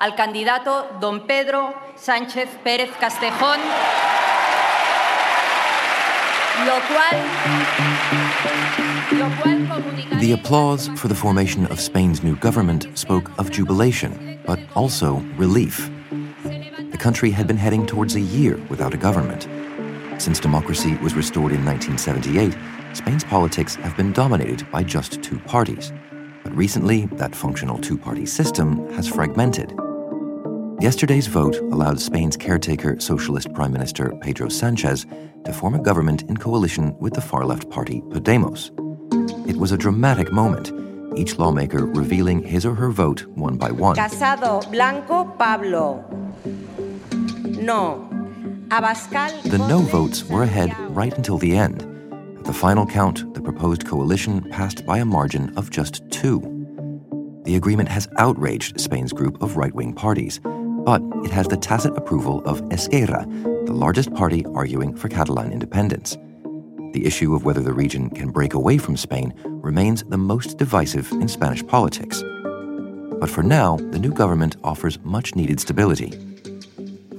Al 0.00 0.14
candidato 0.14 0.86
don 1.00 1.26
Pedro 1.26 1.74
Sánchez 1.96 2.48
Pérez 2.62 2.90
Castejón, 3.00 3.58
the 10.20 10.32
applause 10.32 10.88
for 10.96 11.08
the 11.08 11.14
formation 11.16 11.66
of 11.66 11.80
Spain's 11.80 12.22
new 12.22 12.36
government 12.36 12.86
spoke 12.96 13.36
of 13.40 13.50
jubilation, 13.50 14.38
but 14.46 14.60
also 14.76 15.16
relief. 15.36 15.90
The 16.44 16.98
country 16.98 17.32
had 17.32 17.48
been 17.48 17.56
heading 17.56 17.84
towards 17.84 18.14
a 18.14 18.20
year 18.20 18.56
without 18.68 18.94
a 18.94 18.96
government. 18.96 19.48
Since 20.20 20.38
democracy 20.38 20.94
was 21.02 21.14
restored 21.14 21.50
in 21.50 21.64
1978, 21.64 22.56
Spain's 22.96 23.24
politics 23.24 23.74
have 23.76 23.96
been 23.96 24.12
dominated 24.12 24.64
by 24.70 24.84
just 24.84 25.22
two 25.24 25.40
parties. 25.40 25.92
But 26.44 26.54
recently, 26.56 27.06
that 27.16 27.34
functional 27.34 27.78
two 27.78 27.98
party 27.98 28.26
system 28.26 28.88
has 28.92 29.08
fragmented. 29.08 29.74
Yesterday's 30.80 31.26
vote 31.26 31.56
allowed 31.56 31.98
Spain's 31.98 32.36
caretaker 32.36 33.00
socialist 33.00 33.52
Prime 33.52 33.72
Minister 33.72 34.14
Pedro 34.20 34.48
Sanchez 34.48 35.06
to 35.44 35.52
form 35.52 35.74
a 35.74 35.82
government 35.82 36.22
in 36.30 36.36
coalition 36.36 36.96
with 37.00 37.14
the 37.14 37.20
far 37.20 37.44
left 37.44 37.68
party 37.68 38.00
Podemos. 38.10 38.70
It 39.48 39.56
was 39.56 39.72
a 39.72 39.76
dramatic 39.76 40.30
moment, 40.30 40.70
each 41.18 41.36
lawmaker 41.36 41.84
revealing 41.84 42.44
his 42.44 42.64
or 42.64 42.76
her 42.76 42.90
vote 42.90 43.26
one 43.34 43.56
by 43.56 43.72
one. 43.72 43.96
Casado 43.96 44.60
Blanco 44.70 45.24
Pablo. 45.24 46.04
No. 47.44 48.08
Abascal. 48.68 49.42
The 49.50 49.58
no 49.58 49.80
votes 49.80 50.22
were 50.26 50.44
ahead 50.44 50.72
right 50.90 51.12
until 51.16 51.38
the 51.38 51.56
end. 51.56 51.82
At 52.38 52.44
the 52.44 52.52
final 52.52 52.86
count, 52.86 53.34
the 53.34 53.42
proposed 53.42 53.84
coalition 53.84 54.48
passed 54.50 54.86
by 54.86 54.98
a 54.98 55.04
margin 55.04 55.52
of 55.56 55.70
just 55.70 56.08
two. 56.12 56.38
The 57.42 57.56
agreement 57.56 57.88
has 57.88 58.06
outraged 58.16 58.80
Spain's 58.80 59.12
group 59.12 59.42
of 59.42 59.56
right 59.56 59.74
wing 59.74 59.92
parties 59.92 60.38
but 60.88 61.02
it 61.22 61.30
has 61.30 61.46
the 61.46 61.56
tacit 61.58 61.94
approval 61.98 62.40
of 62.46 62.62
Esquerra, 62.72 63.26
the 63.66 63.74
largest 63.74 64.10
party 64.14 64.42
arguing 64.54 64.96
for 64.96 65.10
Catalan 65.10 65.52
independence. 65.52 66.16
The 66.94 67.04
issue 67.04 67.34
of 67.34 67.44
whether 67.44 67.60
the 67.60 67.74
region 67.74 68.08
can 68.08 68.30
break 68.30 68.54
away 68.54 68.78
from 68.78 68.96
Spain 68.96 69.34
remains 69.44 70.02
the 70.04 70.16
most 70.16 70.56
divisive 70.56 71.12
in 71.12 71.28
Spanish 71.28 71.62
politics. 71.66 72.22
But 73.20 73.28
for 73.28 73.42
now, 73.42 73.76
the 73.76 73.98
new 73.98 74.14
government 74.14 74.56
offers 74.64 74.98
much 75.00 75.34
needed 75.34 75.60
stability. 75.60 76.10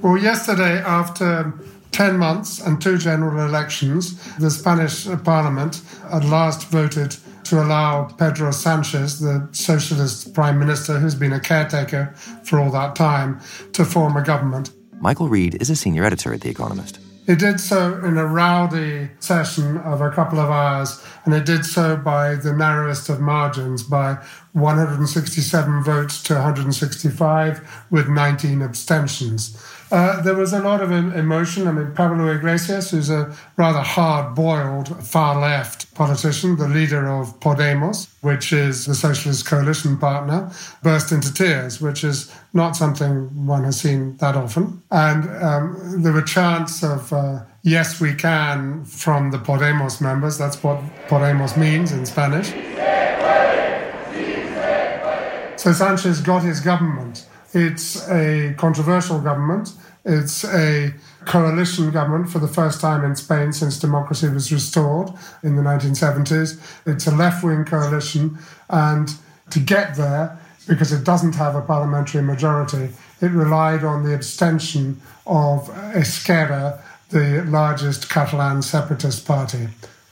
Well, 0.01 0.17
yesterday, 0.17 0.79
after 0.79 1.53
10 1.91 2.17
months 2.17 2.59
and 2.65 2.81
two 2.81 2.97
general 2.97 3.45
elections, 3.47 4.17
the 4.37 4.49
Spanish 4.49 5.07
parliament 5.23 5.83
at 6.11 6.25
last 6.25 6.69
voted 6.69 7.15
to 7.49 7.61
allow 7.61 8.05
Pedro 8.05 8.51
Sanchez, 8.51 9.19
the 9.19 9.47
socialist 9.51 10.33
prime 10.33 10.59
minister 10.59 10.99
who's 10.99 11.15
been 11.15 11.33
a 11.33 11.39
caretaker 11.39 12.13
for 12.43 12.59
all 12.59 12.69
that 12.71 12.95
time, 12.95 13.39
to 13.73 13.83
form 13.83 14.15
a 14.15 14.23
government. 14.23 14.71
Michael 15.01 15.29
Reed 15.29 15.59
is 15.59 15.69
a 15.69 15.75
senior 15.75 16.03
editor 16.03 16.33
at 16.33 16.41
The 16.41 16.49
Economist. 16.49 16.99
It 17.27 17.39
did 17.39 17.59
so 17.59 18.03
in 18.03 18.17
a 18.17 18.25
rowdy 18.25 19.09
session 19.19 19.77
of 19.77 20.01
a 20.01 20.09
couple 20.09 20.39
of 20.39 20.49
hours, 20.49 21.03
and 21.25 21.33
it 21.33 21.45
did 21.45 21.65
so 21.65 21.95
by 21.95 22.35
the 22.35 22.53
narrowest 22.53 23.09
of 23.09 23.19
margins, 23.19 23.83
by 23.83 24.17
167 24.53 25.83
votes 25.83 26.23
to 26.23 26.33
165, 26.33 27.85
with 27.91 28.09
19 28.09 28.61
abstentions. 28.61 29.55
Uh, 29.91 30.21
there 30.21 30.35
was 30.35 30.53
a 30.53 30.61
lot 30.61 30.81
of 30.81 30.91
emotion. 30.91 31.67
I 31.67 31.71
mean, 31.71 31.93
Pablo 31.93 32.27
Iglesias, 32.27 32.91
who's 32.91 33.09
a 33.09 33.35
rather 33.57 33.79
hard 33.79 34.35
boiled 34.35 35.03
far 35.03 35.39
left 35.39 35.93
politician, 35.95 36.57
the 36.57 36.67
leader 36.67 37.07
of 37.07 37.39
Podemos, 37.39 38.07
which 38.21 38.53
is 38.53 38.85
the 38.85 38.93
socialist 38.93 39.47
coalition 39.47 39.97
partner, 39.97 40.51
burst 40.83 41.11
into 41.11 41.33
tears, 41.33 41.81
which 41.81 42.03
is 42.03 42.31
not 42.53 42.75
something 42.75 43.45
one 43.45 43.63
has 43.63 43.79
seen 43.79 44.15
that 44.17 44.35
often. 44.35 44.81
And 44.91 45.27
um, 45.43 46.03
there 46.03 46.13
were 46.13 46.21
chants 46.21 46.83
of, 46.83 47.11
uh, 47.11 47.39
yes, 47.63 47.99
we 47.99 48.13
can 48.13 48.85
from 48.85 49.31
the 49.31 49.39
Podemos 49.39 50.01
members. 50.01 50.37
That's 50.37 50.61
what 50.63 50.77
Podemos 51.07 51.57
means 51.57 51.91
in 51.91 52.05
Spanish. 52.05 52.53
So 55.59 55.73
Sanchez 55.73 56.21
got 56.21 56.43
his 56.43 56.61
government. 56.61 57.25
It's 57.53 58.07
a 58.09 58.53
controversial 58.57 59.19
government. 59.19 59.73
It's 60.05 60.43
a 60.45 60.93
coalition 61.25 61.91
government 61.91 62.29
for 62.29 62.39
the 62.39 62.47
first 62.47 62.79
time 62.79 63.03
in 63.03 63.15
Spain 63.15 63.51
since 63.53 63.79
democracy 63.79 64.29
was 64.29 64.51
restored 64.51 65.09
in 65.43 65.55
the 65.55 65.61
1970s. 65.61 66.59
It's 66.85 67.07
a 67.07 67.15
left 67.15 67.43
wing 67.43 67.65
coalition, 67.65 68.37
and 68.69 69.13
to 69.49 69.59
get 69.59 69.95
there, 69.95 70.39
because 70.67 70.91
it 70.91 71.03
doesn't 71.03 71.35
have 71.35 71.55
a 71.55 71.61
parliamentary 71.61 72.21
majority, 72.21 72.89
it 73.21 73.31
relied 73.31 73.83
on 73.83 74.03
the 74.03 74.13
abstention 74.13 75.01
of 75.25 75.69
Esquerra, 75.93 76.81
the 77.09 77.43
largest 77.47 78.09
Catalan 78.09 78.61
separatist 78.61 79.27
party. 79.27 79.67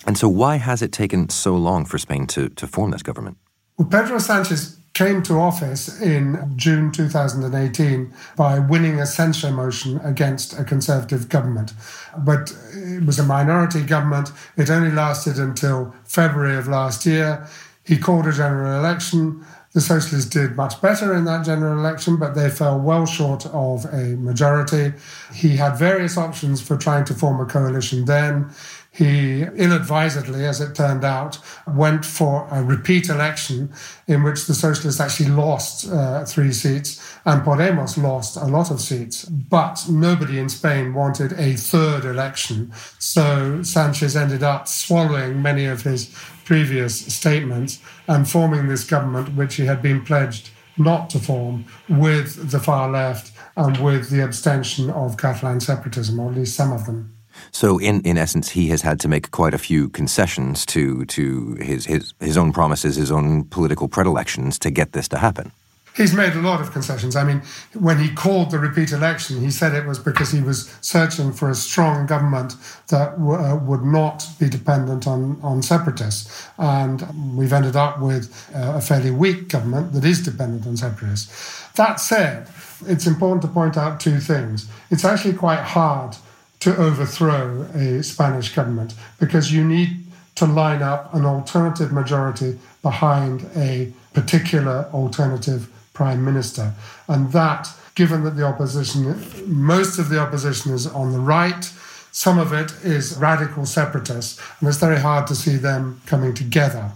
And 0.05 0.17
so, 0.17 0.27
why 0.27 0.57
has 0.57 0.81
it 0.81 0.91
taken 0.91 1.29
so 1.29 1.55
long 1.55 1.85
for 1.85 1.97
Spain 1.97 2.27
to, 2.27 2.49
to 2.49 2.67
form 2.67 2.91
this 2.91 3.03
government? 3.03 3.37
Well, 3.77 3.87
Pedro 3.87 4.17
Sanchez 4.19 4.76
came 4.97 5.21
to 5.21 5.35
office 5.35 6.01
in 6.01 6.51
June 6.55 6.91
2018 6.91 8.11
by 8.35 8.57
winning 8.57 8.99
a 8.99 9.05
censure 9.05 9.51
motion 9.51 9.99
against 9.99 10.57
a 10.57 10.63
conservative 10.63 11.29
government. 11.29 11.71
But 12.17 12.51
it 12.73 13.05
was 13.05 13.19
a 13.19 13.23
minority 13.23 13.83
government. 13.83 14.31
It 14.57 14.71
only 14.71 14.89
lasted 14.89 15.37
until 15.37 15.93
February 16.03 16.57
of 16.57 16.67
last 16.67 17.05
year. 17.05 17.47
He 17.83 17.99
called 17.99 18.25
a 18.25 18.31
general 18.31 18.79
election. 18.79 19.45
The 19.73 19.81
Socialists 19.81 20.31
did 20.31 20.55
much 20.55 20.81
better 20.81 21.13
in 21.13 21.25
that 21.25 21.45
general 21.45 21.77
election, 21.77 22.17
but 22.17 22.33
they 22.33 22.49
fell 22.49 22.79
well 22.79 23.05
short 23.05 23.45
of 23.45 23.85
a 23.93 24.15
majority. 24.15 24.93
He 25.31 25.57
had 25.57 25.77
various 25.77 26.17
options 26.17 26.59
for 26.59 26.75
trying 26.75 27.05
to 27.05 27.13
form 27.13 27.39
a 27.39 27.45
coalition 27.45 28.05
then. 28.05 28.49
He 28.97 29.43
ill 29.43 29.73
advisedly, 29.73 30.43
as 30.43 30.59
it 30.59 30.73
turned 30.73 31.05
out, 31.05 31.37
went 31.67 32.03
for 32.03 32.47
a 32.49 32.63
repeat 32.63 33.09
election 33.09 33.71
in 34.07 34.23
which 34.23 34.47
the 34.47 34.55
Socialists 34.55 34.99
actually 34.99 35.29
lost 35.29 35.87
uh, 35.87 36.25
three 36.25 36.51
seats 36.51 36.99
and 37.23 37.43
Podemos 37.43 38.01
lost 38.01 38.37
a 38.37 38.45
lot 38.45 38.71
of 38.71 38.81
seats. 38.81 39.25
But 39.25 39.85
nobody 39.87 40.39
in 40.39 40.49
Spain 40.49 40.95
wanted 40.95 41.33
a 41.33 41.53
third 41.53 42.05
election. 42.05 42.71
So 42.97 43.61
Sanchez 43.61 44.15
ended 44.15 44.41
up 44.41 44.67
swallowing 44.67 45.43
many 45.43 45.65
of 45.65 45.83
his 45.83 46.11
previous 46.43 46.97
statements 47.13 47.79
and 48.07 48.27
forming 48.27 48.67
this 48.67 48.83
government, 48.83 49.35
which 49.35 49.55
he 49.55 49.67
had 49.67 49.83
been 49.83 50.03
pledged 50.03 50.49
not 50.75 51.11
to 51.11 51.19
form 51.19 51.65
with 51.87 52.49
the 52.49 52.59
far 52.59 52.89
left 52.89 53.31
and 53.55 53.77
with 53.77 54.09
the 54.09 54.23
abstention 54.23 54.89
of 54.89 55.17
Catalan 55.17 55.59
separatism, 55.59 56.19
or 56.19 56.31
at 56.31 56.37
least 56.37 56.55
some 56.55 56.71
of 56.71 56.87
them. 56.87 57.16
So, 57.51 57.77
in, 57.77 58.01
in 58.01 58.17
essence, 58.17 58.49
he 58.49 58.67
has 58.67 58.81
had 58.81 58.99
to 59.01 59.07
make 59.07 59.31
quite 59.31 59.53
a 59.53 59.57
few 59.57 59.89
concessions 59.89 60.65
to 60.67 61.05
to 61.05 61.55
his, 61.55 61.85
his 61.85 62.13
his 62.19 62.37
own 62.37 62.53
promises, 62.53 62.95
his 62.95 63.11
own 63.11 63.45
political 63.45 63.87
predilections 63.87 64.59
to 64.59 64.69
get 64.69 64.91
this 64.91 65.07
to 65.09 65.17
happen. 65.17 65.51
He's 65.97 66.13
made 66.13 66.33
a 66.33 66.41
lot 66.41 66.61
of 66.61 66.71
concessions. 66.71 67.15
I 67.15 67.23
mean, 67.23 67.41
when 67.73 67.97
he 67.97 68.13
called 68.13 68.51
the 68.51 68.59
repeat 68.59 68.91
election, 68.91 69.41
he 69.41 69.49
said 69.49 69.73
it 69.73 69.87
was 69.87 69.97
because 69.97 70.31
he 70.31 70.41
was 70.41 70.71
searching 70.81 71.33
for 71.33 71.49
a 71.49 71.55
strong 71.55 72.05
government 72.05 72.53
that 72.89 73.17
w- 73.17 73.33
uh, 73.33 73.55
would 73.55 73.83
not 73.83 74.23
be 74.39 74.47
dependent 74.47 75.07
on, 75.07 75.39
on 75.41 75.63
separatists. 75.63 76.47
And 76.59 77.35
we've 77.35 77.51
ended 77.51 77.75
up 77.75 77.99
with 77.99 78.47
uh, 78.55 78.73
a 78.75 78.81
fairly 78.81 79.09
weak 79.09 79.49
government 79.49 79.93
that 79.93 80.05
is 80.05 80.23
dependent 80.23 80.67
on 80.67 80.77
separatists. 80.77 81.67
That 81.73 81.99
said, 81.99 82.47
it's 82.85 83.07
important 83.07 83.41
to 83.41 83.47
point 83.47 83.75
out 83.75 83.99
two 83.99 84.19
things. 84.19 84.69
It's 84.91 85.03
actually 85.03 85.33
quite 85.33 85.61
hard 85.61 86.15
to 86.59 86.75
overthrow 86.75 87.63
a 87.73 88.03
Spanish 88.03 88.53
government 88.53 88.93
because 89.19 89.51
you 89.51 89.63
need 89.63 90.03
to 90.35 90.45
line 90.45 90.81
up 90.81 91.13
an 91.13 91.25
alternative 91.25 91.91
majority 91.91 92.57
behind 92.81 93.49
a 93.55 93.91
particular 94.13 94.87
alternative 94.93 95.69
prime 95.93 96.23
minister. 96.23 96.73
And 97.07 97.31
that, 97.31 97.69
given 97.95 98.23
that 98.23 98.35
the 98.37 98.43
opposition, 98.43 99.23
most 99.45 99.97
of 99.97 100.09
the 100.09 100.19
opposition 100.19 100.73
is 100.73 100.85
on 100.85 101.11
the 101.11 101.19
right, 101.19 101.71
some 102.11 102.39
of 102.39 102.53
it 102.53 102.71
is 102.83 103.17
radical 103.17 103.65
separatists, 103.65 104.39
and 104.59 104.69
it's 104.69 104.77
very 104.77 104.99
hard 104.99 105.27
to 105.27 105.35
see 105.35 105.55
them 105.57 106.01
coming 106.05 106.33
together. 106.33 106.91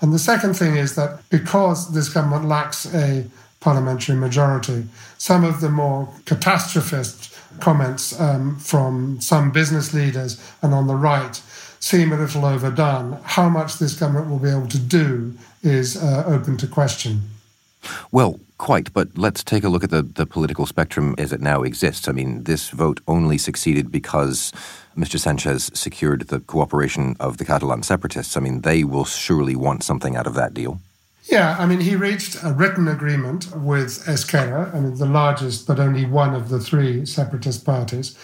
And 0.00 0.12
the 0.12 0.18
second 0.18 0.54
thing 0.54 0.76
is 0.76 0.96
that 0.96 1.20
because 1.30 1.92
this 1.94 2.08
government 2.08 2.46
lacks 2.46 2.92
a 2.94 3.26
parliamentary 3.60 4.16
majority, 4.16 4.84
some 5.18 5.44
of 5.44 5.60
the 5.60 5.70
more 5.70 6.08
catastrophist 6.24 7.33
comments 7.60 8.18
um, 8.20 8.56
from 8.58 9.20
some 9.20 9.50
business 9.50 9.94
leaders 9.94 10.40
and 10.62 10.74
on 10.74 10.86
the 10.86 10.94
right 10.94 11.40
seem 11.80 12.12
a 12.12 12.16
little 12.16 12.44
overdone. 12.44 13.18
How 13.22 13.48
much 13.48 13.78
this 13.78 13.94
government 13.94 14.30
will 14.30 14.38
be 14.38 14.48
able 14.48 14.68
to 14.68 14.78
do 14.78 15.34
is 15.62 16.02
uh, 16.02 16.24
open 16.26 16.56
to 16.58 16.66
question. 16.66 17.22
Well, 18.10 18.40
quite, 18.58 18.92
but 18.92 19.08
let's 19.18 19.44
take 19.44 19.64
a 19.64 19.68
look 19.68 19.84
at 19.84 19.90
the, 19.90 20.02
the 20.02 20.24
political 20.24 20.64
spectrum 20.64 21.14
as 21.18 21.32
it 21.32 21.40
now 21.40 21.62
exists. 21.62 22.08
I 22.08 22.12
mean, 22.12 22.44
this 22.44 22.70
vote 22.70 23.00
only 23.06 23.36
succeeded 23.36 23.92
because 23.92 24.52
Mr. 24.96 25.18
Sanchez 25.18 25.70
secured 25.74 26.28
the 26.28 26.40
cooperation 26.40 27.16
of 27.20 27.36
the 27.36 27.44
Catalan 27.44 27.82
separatists. 27.82 28.36
I 28.36 28.40
mean, 28.40 28.62
they 28.62 28.84
will 28.84 29.04
surely 29.04 29.56
want 29.56 29.82
something 29.82 30.16
out 30.16 30.26
of 30.26 30.34
that 30.34 30.54
deal. 30.54 30.80
Yeah, 31.26 31.56
I 31.58 31.64
mean, 31.64 31.80
he 31.80 31.96
reached 31.96 32.36
a 32.42 32.52
written 32.52 32.86
agreement 32.86 33.56
with 33.56 34.06
Esquerra, 34.06 34.70
I 34.74 34.80
mean, 34.80 34.96
the 34.96 35.06
largest 35.06 35.66
but 35.66 35.80
only 35.80 36.04
one 36.04 36.34
of 36.34 36.50
the 36.50 36.60
three 36.60 37.06
separatist 37.06 37.64
parties. 37.64 38.16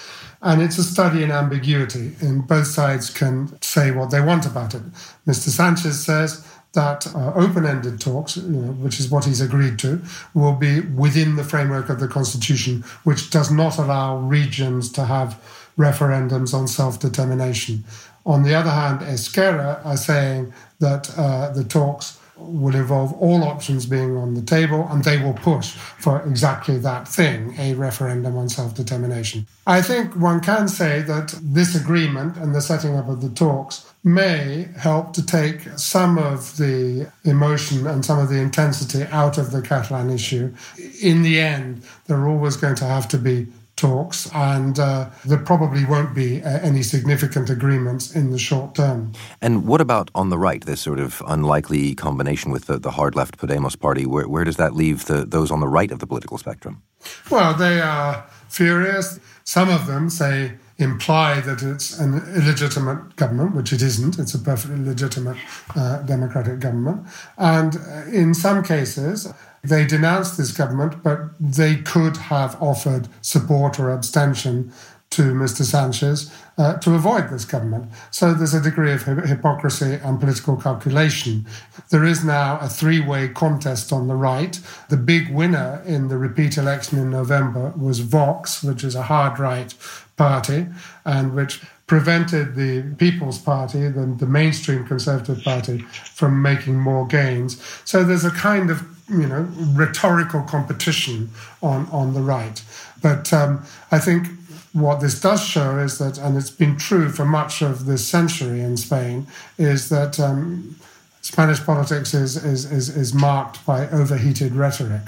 And 0.42 0.61
it's 0.61 0.76
a 0.76 0.85
study 0.85 1.23
in 1.23 1.30
ambiguity, 1.30 2.14
and 2.21 2.47
both 2.47 2.66
sides 2.66 3.09
can 3.09 3.61
say 3.62 3.90
what 3.90 4.11
they 4.11 4.21
want 4.21 4.45
about 4.45 4.75
it. 4.75 4.83
Mr. 5.26 5.49
Sanchez 5.49 6.04
says 6.04 6.47
that 6.75 7.07
uh, 7.14 7.33
open 7.35 7.64
ended 7.64 8.00
talks, 8.00 8.37
you 8.37 8.49
know, 8.49 8.73
which 8.73 9.00
is 9.00 9.11
what 9.11 9.25
he's 9.25 9.40
agreed 9.40 9.78
to, 9.78 10.02
will 10.35 10.54
be 10.54 10.80
within 10.80 11.37
the 11.37 11.45
framework 11.45 11.88
of 11.88 12.00
the 12.00 12.09
Constitution, 12.09 12.83
which 13.04 13.30
does 13.30 13.50
not 13.50 13.78
allow 13.78 14.19
regions 14.19 14.92
to 14.92 15.04
have 15.07 15.40
referendums 15.78 16.52
on 16.52 16.69
self 16.69 17.00
determination. 17.00 17.83
On 18.26 18.42
the 18.42 18.54
other 18.54 18.71
hand, 18.71 19.02
Esquerra 19.02 19.80
are 19.85 19.97
saying 19.97 20.52
that 20.78 21.11
uh, 21.19 21.50
the 21.50 21.64
talks 21.64 22.20
will 22.40 22.75
involve 22.75 23.12
all 23.14 23.44
options 23.44 23.87
being 23.87 24.16
on 24.16 24.35
the 24.35 24.42
table 24.42 24.87
and 24.90 25.04
they 25.04 25.18
will 25.18 25.35
push 25.35 25.70
for 25.70 26.23
exactly 26.23 26.78
that 26.78 27.06
thing 27.06 27.54
a 27.59 27.75
referendum 27.75 28.37
on 28.37 28.49
self 28.49 28.75
determination. 28.75 29.47
I 29.66 29.82
think 29.82 30.16
one 30.16 30.40
can 30.40 30.68
say 30.68 31.02
that 31.02 31.38
this 31.42 31.75
agreement 31.75 32.37
and 32.37 32.54
the 32.54 32.61
setting 32.61 32.97
up 32.97 33.09
of 33.09 33.20
the 33.20 33.30
talks 33.30 33.90
may 34.02 34.68
help 34.76 35.12
to 35.12 35.25
take 35.25 35.62
some 35.76 36.16
of 36.16 36.56
the 36.56 37.11
emotion 37.25 37.87
and 37.87 38.04
some 38.04 38.18
of 38.18 38.28
the 38.28 38.38
intensity 38.38 39.04
out 39.11 39.37
of 39.37 39.50
the 39.50 39.61
Catalan 39.61 40.11
issue. 40.11 40.54
In 41.02 41.23
the 41.23 41.38
end, 41.38 41.82
there 42.06 42.16
are 42.18 42.28
always 42.28 42.56
going 42.56 42.76
to 42.76 42.87
have 42.87 43.09
to 43.09 43.18
be 43.18 43.47
talks, 43.80 44.30
and 44.34 44.78
uh, 44.78 45.08
there 45.25 45.38
probably 45.38 45.84
won't 45.84 46.14
be 46.14 46.42
uh, 46.42 46.60
any 46.60 46.82
significant 46.82 47.50
agreements 47.50 48.14
in 48.14 48.30
the 48.30 48.38
short 48.38 48.75
term. 48.75 49.12
And 49.40 49.66
what 49.66 49.80
about 49.80 50.10
on 50.14 50.28
the 50.28 50.38
right, 50.38 50.64
this 50.64 50.80
sort 50.80 51.00
of 51.00 51.22
unlikely 51.26 51.94
combination 51.94 52.52
with 52.52 52.66
the, 52.66 52.78
the 52.78 52.90
hard 52.90 53.14
left 53.14 53.38
Podemos 53.38 53.78
party? 53.78 54.06
Where, 54.06 54.28
where 54.28 54.44
does 54.44 54.56
that 54.56 54.75
leave 54.75 55.06
the, 55.06 55.25
those 55.25 55.50
on 55.50 55.60
the 55.60 55.68
right 55.68 55.90
of 55.90 55.99
the 55.99 56.06
political 56.06 56.38
spectrum? 56.38 56.82
Well, 57.30 57.54
they 57.54 57.80
are 57.80 58.26
furious. 58.49 59.18
Some 59.44 59.70
of 59.70 59.87
them 59.87 60.10
say, 60.10 60.52
imply 60.80 61.40
that 61.40 61.62
it's 61.62 61.99
an 61.99 62.14
illegitimate 62.34 63.16
government, 63.16 63.54
which 63.54 63.72
it 63.72 63.82
isn't. 63.82 64.18
It's 64.18 64.34
a 64.34 64.38
perfectly 64.38 64.82
legitimate 64.84 65.37
uh, 65.76 66.02
democratic 66.02 66.58
government. 66.58 67.06
And 67.37 67.76
uh, 67.76 68.04
in 68.10 68.34
some 68.34 68.62
cases, 68.62 69.32
they 69.62 69.87
denounced 69.87 70.37
this 70.37 70.52
government, 70.52 71.02
but 71.02 71.31
they 71.38 71.76
could 71.76 72.17
have 72.17 72.61
offered 72.62 73.09
support 73.21 73.79
or 73.79 73.90
abstention 73.90 74.73
to 75.11 75.35
Mr. 75.35 75.64
Sanchez 75.64 76.33
uh, 76.57 76.75
to 76.79 76.95
avoid 76.95 77.31
this 77.31 77.45
government. 77.45 77.90
So 78.12 78.33
there's 78.33 78.55
a 78.55 78.61
degree 78.61 78.93
of 78.93 79.02
hypocrisy 79.02 79.95
and 79.95 80.21
political 80.21 80.57
calculation. 80.57 81.47
There 81.90 82.05
is 82.05 82.25
now 82.25 82.59
a 82.61 82.69
three 82.69 83.00
way 83.00 83.29
contest 83.29 83.93
on 83.93 84.07
the 84.07 84.14
right. 84.14 84.59
The 84.88 84.97
big 84.97 85.31
winner 85.31 85.83
in 85.85 86.09
the 86.09 86.17
repeat 86.17 86.57
election 86.57 86.99
in 86.99 87.11
November 87.11 87.73
was 87.76 87.99
Vox, 87.99 88.62
which 88.62 88.85
is 88.85 88.95
a 88.95 89.02
hard 89.02 89.40
right 89.40 89.75
party 90.17 90.67
and 91.05 91.35
which 91.35 91.61
prevented 91.88 92.55
the 92.55 92.95
People's 92.99 93.38
Party, 93.38 93.88
the, 93.88 94.07
the 94.17 94.26
mainstream 94.26 94.87
Conservative 94.87 95.43
Party, 95.43 95.78
from 96.15 96.41
making 96.41 96.78
more 96.78 97.04
gains. 97.04 97.61
So 97.84 98.04
there's 98.04 98.25
a 98.25 98.30
kind 98.30 98.71
of 98.71 99.00
you 99.10 99.26
know 99.26 99.49
rhetorical 99.75 100.42
competition 100.42 101.30
on 101.62 101.86
on 101.90 102.14
the 102.14 102.20
right. 102.20 102.62
But 103.02 103.32
um, 103.32 103.64
I 103.90 103.99
think 103.99 104.28
what 104.73 105.00
this 105.00 105.20
does 105.20 105.44
show 105.44 105.78
is 105.78 105.99
that, 105.99 106.18
and 106.18 106.36
it's 106.36 106.50
been 106.50 106.76
true 106.76 107.08
for 107.10 107.25
much 107.25 107.62
of 107.62 107.86
this 107.86 108.06
century 108.06 108.60
in 108.60 108.76
Spain, 108.76 109.26
is 109.58 109.88
that 109.88 110.20
um, 110.20 110.76
Spanish 111.23 111.64
politics 111.64 112.14
is, 112.14 112.36
is, 112.36 112.70
is, 112.70 112.88
is 112.88 113.12
marked 113.12 113.64
by 113.66 113.88
overheated 113.88 114.54
rhetoric. 114.54 115.02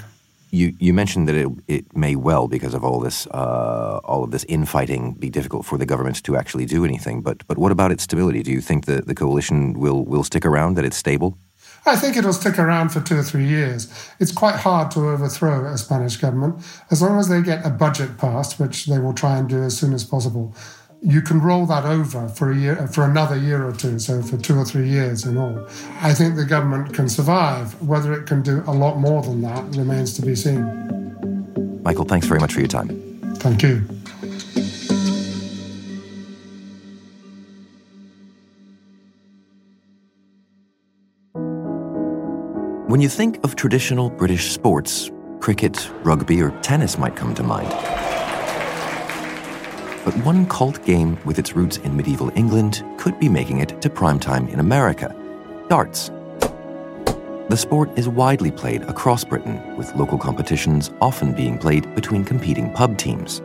You, 0.51 0.75
you 0.79 0.93
mentioned 0.93 1.27
that 1.29 1.35
it, 1.35 1.47
it 1.67 1.95
may 1.95 2.15
well, 2.15 2.47
because 2.47 2.75
of 2.75 2.83
all 2.83 2.99
this 2.99 3.25
uh, 3.27 3.99
all 4.03 4.23
of 4.23 4.29
this 4.29 4.43
infighting, 4.43 5.13
be 5.13 5.31
difficult 5.31 5.65
for 5.65 5.79
the 5.79 5.85
government 5.85 6.21
to 6.23 6.35
actually 6.35 6.65
do 6.65 6.85
anything. 6.85 7.23
But 7.23 7.47
but 7.47 7.57
what 7.57 7.71
about 7.71 7.91
its 7.91 8.03
stability? 8.03 8.43
Do 8.43 8.51
you 8.51 8.61
think 8.61 8.85
that 8.85 9.07
the 9.07 9.15
coalition 9.15 9.73
will 9.79 10.05
will 10.05 10.23
stick 10.23 10.45
around? 10.45 10.75
That 10.75 10.85
it's 10.85 10.97
stable? 10.97 11.39
I 11.85 11.97
think 11.97 12.15
it'll 12.15 12.33
stick 12.33 12.57
around 12.57 12.89
for 12.89 13.01
two 13.01 13.17
or 13.17 13.23
three 13.23 13.45
years. 13.45 13.91
It's 14.19 14.31
quite 14.31 14.55
hard 14.55 14.91
to 14.91 15.09
overthrow 15.09 15.65
a 15.65 15.77
Spanish 15.77 16.15
government 16.17 16.63
as 16.89 17.01
long 17.01 17.19
as 17.19 17.27
they 17.27 17.41
get 17.41 17.65
a 17.65 17.69
budget 17.69 18.17
passed, 18.17 18.59
which 18.59 18.85
they 18.85 18.99
will 18.99 19.13
try 19.13 19.37
and 19.37 19.49
do 19.49 19.61
as 19.61 19.77
soon 19.77 19.93
as 19.93 20.03
possible. 20.03 20.55
You 21.01 21.21
can 21.21 21.41
roll 21.41 21.65
that 21.65 21.83
over 21.83 22.29
for 22.29 22.51
a 22.51 22.55
year, 22.55 22.87
for 22.87 23.03
another 23.03 23.37
year 23.37 23.67
or 23.67 23.73
two, 23.73 23.99
so 23.99 24.21
for 24.21 24.37
two 24.37 24.57
or 24.57 24.63
three 24.63 24.87
years 24.87 25.25
in 25.25 25.37
all. 25.37 25.67
I 25.99 26.13
think 26.13 26.37
the 26.37 26.45
government 26.45 26.93
can 26.93 27.09
survive. 27.09 27.81
Whether 27.81 28.13
it 28.13 28.25
can 28.25 28.41
do 28.41 28.63
a 28.65 28.71
lot 28.71 28.97
more 28.97 29.21
than 29.21 29.41
that 29.41 29.75
remains 29.75 30.13
to 30.13 30.21
be 30.21 30.35
seen. 30.35 31.81
Michael, 31.83 32.05
thanks 32.05 32.25
very 32.25 32.39
much 32.39 32.53
for 32.53 32.59
your 32.59 32.69
time. 32.69 32.87
Thank 33.39 33.61
you. 33.61 33.81
When 42.93 43.01
you 43.01 43.09
think 43.09 43.43
of 43.43 43.55
traditional 43.55 44.11
British 44.11 44.51
sports, 44.51 45.09
cricket, 45.39 45.89
rugby, 46.03 46.39
or 46.43 46.51
tennis 46.61 46.99
might 46.99 47.15
come 47.15 47.33
to 47.33 47.41
mind. 47.41 47.67
But 50.05 50.15
one 50.23 50.45
cult 50.45 50.85
game 50.85 51.17
with 51.25 51.39
its 51.39 51.55
roots 51.55 51.77
in 51.77 51.97
medieval 51.97 52.31
England 52.35 52.85
could 52.99 53.19
be 53.19 53.29
making 53.29 53.61
it 53.61 53.81
to 53.81 53.89
primetime 53.89 54.47
in 54.47 54.59
America 54.59 55.15
darts. 55.69 56.11
The 57.49 57.57
sport 57.57 57.89
is 57.97 58.07
widely 58.07 58.51
played 58.51 58.83
across 58.83 59.23
Britain, 59.23 59.75
with 59.75 59.91
local 59.95 60.19
competitions 60.19 60.91
often 61.01 61.33
being 61.33 61.57
played 61.57 61.95
between 61.95 62.23
competing 62.23 62.71
pub 62.73 62.99
teams. 62.99 63.41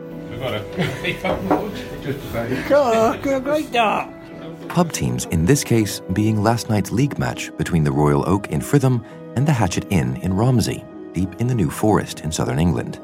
Pub 4.67 4.91
teams, 4.91 5.25
in 5.25 5.45
this 5.45 5.63
case, 5.63 6.01
being 6.13 6.43
last 6.43 6.69
night's 6.69 6.91
league 6.91 7.17
match 7.17 7.51
between 7.57 7.83
the 7.83 7.91
Royal 7.91 8.23
Oak 8.29 8.47
in 8.49 8.59
Fritham 8.59 9.03
and 9.39 9.47
the 9.47 9.53
Hatchet 9.53 9.85
Inn 9.89 10.17
in 10.17 10.33
Romsey, 10.33 10.83
deep 11.13 11.33
in 11.39 11.47
the 11.47 11.55
New 11.55 11.69
Forest 11.69 12.19
in 12.25 12.29
southern 12.29 12.59
England. 12.59 12.99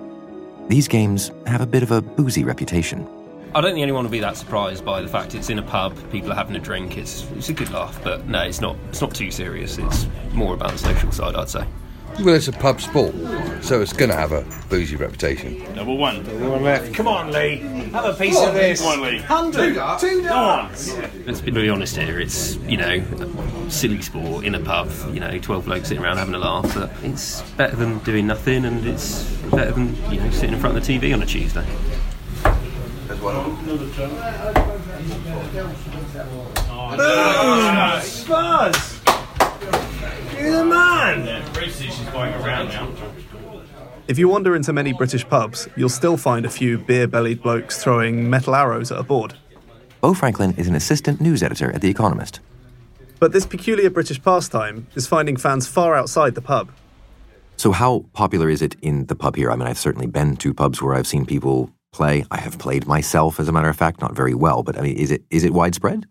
These 0.67 0.85
games 0.85 1.31
have 1.47 1.61
a 1.61 1.65
bit 1.65 1.81
of 1.81 1.91
a 1.91 2.01
boozy 2.01 2.43
reputation. 2.43 3.07
I 3.55 3.61
don't 3.61 3.71
think 3.71 3.83
anyone 3.83 4.03
will 4.03 4.11
be 4.11 4.19
that 4.19 4.35
surprised 4.35 4.83
by 4.83 4.99
the 4.99 5.07
fact 5.07 5.33
it's 5.33 5.49
in 5.49 5.59
a 5.59 5.63
pub, 5.63 5.95
people 6.11 6.33
are 6.33 6.35
having 6.35 6.57
a 6.57 6.59
drink. 6.59 6.97
It's 6.97 7.25
it's 7.37 7.47
a 7.47 7.53
good 7.53 7.71
laugh, 7.71 7.97
but 8.03 8.27
no, 8.27 8.41
it's 8.41 8.59
not. 8.59 8.75
It's 8.89 8.99
not 8.99 9.15
too 9.15 9.31
serious. 9.31 9.77
It's 9.77 10.07
more 10.33 10.55
about 10.55 10.73
the 10.73 10.77
social 10.77 11.09
side, 11.13 11.35
I'd 11.35 11.47
say. 11.47 11.65
Well, 12.23 12.35
it's 12.35 12.47
a 12.47 12.53
pub 12.53 12.79
sport, 12.79 13.13
so 13.61 13.81
it's 13.81 13.91
going 13.91 14.09
to 14.09 14.15
have 14.15 14.31
a 14.31 14.45
boozy 14.69 14.95
reputation. 14.95 15.61
Number 15.75 15.93
one. 15.93 16.23
Number 16.23 16.49
one 16.49 16.63
left. 16.63 16.93
Come 16.93 17.09
on, 17.09 17.31
Lee. 17.31 17.57
Have 17.91 18.05
a 18.05 18.13
piece 18.13 18.39
of 18.39 18.53
this. 18.53 18.81
Come 18.81 19.01
on, 19.01 19.11
Lee. 19.11 19.19
Hundred. 19.19 19.75
Two 19.99 20.21
darts. 20.23 20.95
Let's 21.25 21.41
be 21.41 21.51
very 21.51 21.69
honest 21.69 21.97
here. 21.97 22.19
It's 22.19 22.55
you 22.55 22.77
know, 22.77 23.03
silly 23.69 24.01
sport 24.01 24.45
in 24.45 24.55
a 24.55 24.61
pub. 24.61 24.89
You 25.13 25.19
know, 25.19 25.37
twelve 25.39 25.65
blokes 25.65 25.89
sitting 25.89 26.03
around 26.03 26.17
having 26.17 26.35
a 26.35 26.39
laugh. 26.39 26.73
But 26.73 26.91
it's 27.03 27.41
better 27.51 27.75
than 27.75 27.99
doing 27.99 28.27
nothing, 28.27 28.63
and 28.63 28.87
it's 28.87 29.23
better 29.51 29.73
than 29.73 29.93
you 30.09 30.21
know 30.21 30.29
sitting 30.31 30.53
in 30.53 30.59
front 30.59 30.77
of 30.77 30.85
the 30.85 30.97
TV 30.97 31.13
on 31.13 31.21
a 31.21 31.25
Tuesday. 31.25 31.67
Boom! 36.97 38.01
Spurs. 38.01 38.94
You're 40.37 40.51
the 40.51 40.65
man. 40.65 41.53
British 41.53 41.99
is 41.99 42.09
going 42.09 42.33
around 42.35 42.69
now. 42.69 42.91
If 44.07 44.19
you 44.19 44.27
wander 44.27 44.55
into 44.55 44.71
many 44.71 44.93
British 44.93 45.27
pubs, 45.27 45.67
you'll 45.75 45.89
still 45.89 46.17
find 46.17 46.45
a 46.45 46.49
few 46.49 46.77
beer 46.77 47.07
bellied 47.07 47.41
blokes 47.41 47.81
throwing 47.81 48.29
metal 48.29 48.53
arrows 48.53 48.91
at 48.91 48.99
a 48.99 49.03
board. 49.03 49.33
Bo 50.01 50.13
Franklin 50.13 50.53
is 50.57 50.67
an 50.67 50.75
assistant 50.75 51.19
news 51.19 51.41
editor 51.41 51.71
at 51.71 51.81
The 51.81 51.89
Economist. 51.89 52.39
But 53.19 53.31
this 53.31 53.45
peculiar 53.45 53.89
British 53.89 54.21
pastime 54.21 54.87
is 54.93 55.07
finding 55.07 55.37
fans 55.37 55.67
far 55.67 55.95
outside 55.95 56.35
the 56.35 56.41
pub. 56.41 56.69
So, 57.57 57.71
how 57.71 58.05
popular 58.13 58.49
is 58.49 58.61
it 58.61 58.75
in 58.81 59.05
the 59.05 59.15
pub 59.15 59.37
here? 59.37 59.49
I 59.49 59.55
mean, 59.55 59.67
I've 59.67 59.79
certainly 59.79 60.07
been 60.07 60.35
to 60.37 60.53
pubs 60.53 60.81
where 60.81 60.93
I've 60.93 61.07
seen 61.07 61.25
people 61.25 61.71
play. 61.93 62.25
I 62.29 62.37
have 62.37 62.59
played 62.59 62.85
myself, 62.85 63.39
as 63.39 63.47
a 63.47 63.51
matter 63.53 63.69
of 63.69 63.77
fact, 63.77 64.01
not 64.01 64.13
very 64.13 64.33
well, 64.33 64.61
but 64.61 64.77
I 64.77 64.81
mean, 64.81 64.97
is 64.97 65.09
it 65.09 65.23
is 65.29 65.43
it 65.43 65.53
widespread? 65.53 66.05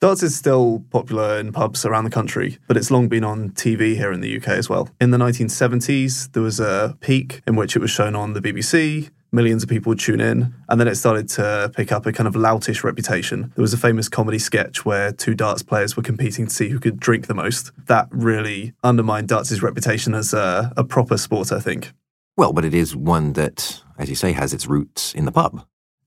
Darts 0.00 0.22
is 0.22 0.36
still 0.36 0.84
popular 0.90 1.38
in 1.38 1.50
pubs 1.50 1.86
around 1.86 2.04
the 2.04 2.10
country, 2.10 2.58
but 2.68 2.76
it's 2.76 2.90
long 2.90 3.08
been 3.08 3.24
on 3.24 3.50
TV 3.50 3.96
here 3.96 4.12
in 4.12 4.20
the 4.20 4.36
UK 4.36 4.48
as 4.48 4.68
well. 4.68 4.90
In 5.00 5.12
the 5.12 5.16
1970s, 5.16 6.30
there 6.32 6.42
was 6.42 6.60
a 6.60 6.96
peak 7.00 7.40
in 7.46 7.56
which 7.56 7.74
it 7.74 7.78
was 7.78 7.90
shown 7.90 8.14
on 8.14 8.34
the 8.34 8.42
BBC. 8.42 9.08
Millions 9.32 9.62
of 9.62 9.68
people 9.70 9.88
would 9.88 9.98
tune 9.98 10.20
in, 10.20 10.54
and 10.68 10.78
then 10.78 10.88
it 10.88 10.96
started 10.96 11.28
to 11.30 11.72
pick 11.74 11.90
up 11.90 12.04
a 12.04 12.12
kind 12.12 12.28
of 12.28 12.34
loutish 12.34 12.84
reputation. 12.84 13.50
There 13.56 13.62
was 13.62 13.72
a 13.72 13.78
famous 13.78 14.10
comedy 14.10 14.38
sketch 14.38 14.84
where 14.84 15.10
two 15.10 15.34
darts 15.34 15.62
players 15.62 15.96
were 15.96 16.02
competing 16.02 16.48
to 16.48 16.54
see 16.54 16.68
who 16.68 16.78
could 16.78 17.00
drink 17.00 17.26
the 17.26 17.34
most. 17.34 17.72
That 17.86 18.08
really 18.10 18.74
undermined 18.84 19.28
darts' 19.28 19.62
reputation 19.62 20.14
as 20.14 20.34
a, 20.34 20.70
a 20.76 20.84
proper 20.84 21.16
sport, 21.16 21.50
I 21.50 21.60
think. 21.60 21.92
Well, 22.36 22.52
but 22.52 22.66
it 22.66 22.74
is 22.74 22.94
one 22.94 23.32
that, 23.32 23.82
as 23.98 24.10
you 24.10 24.16
say, 24.16 24.32
has 24.32 24.52
its 24.52 24.66
roots 24.66 25.14
in 25.14 25.24
the 25.24 25.32
pub. 25.32 25.64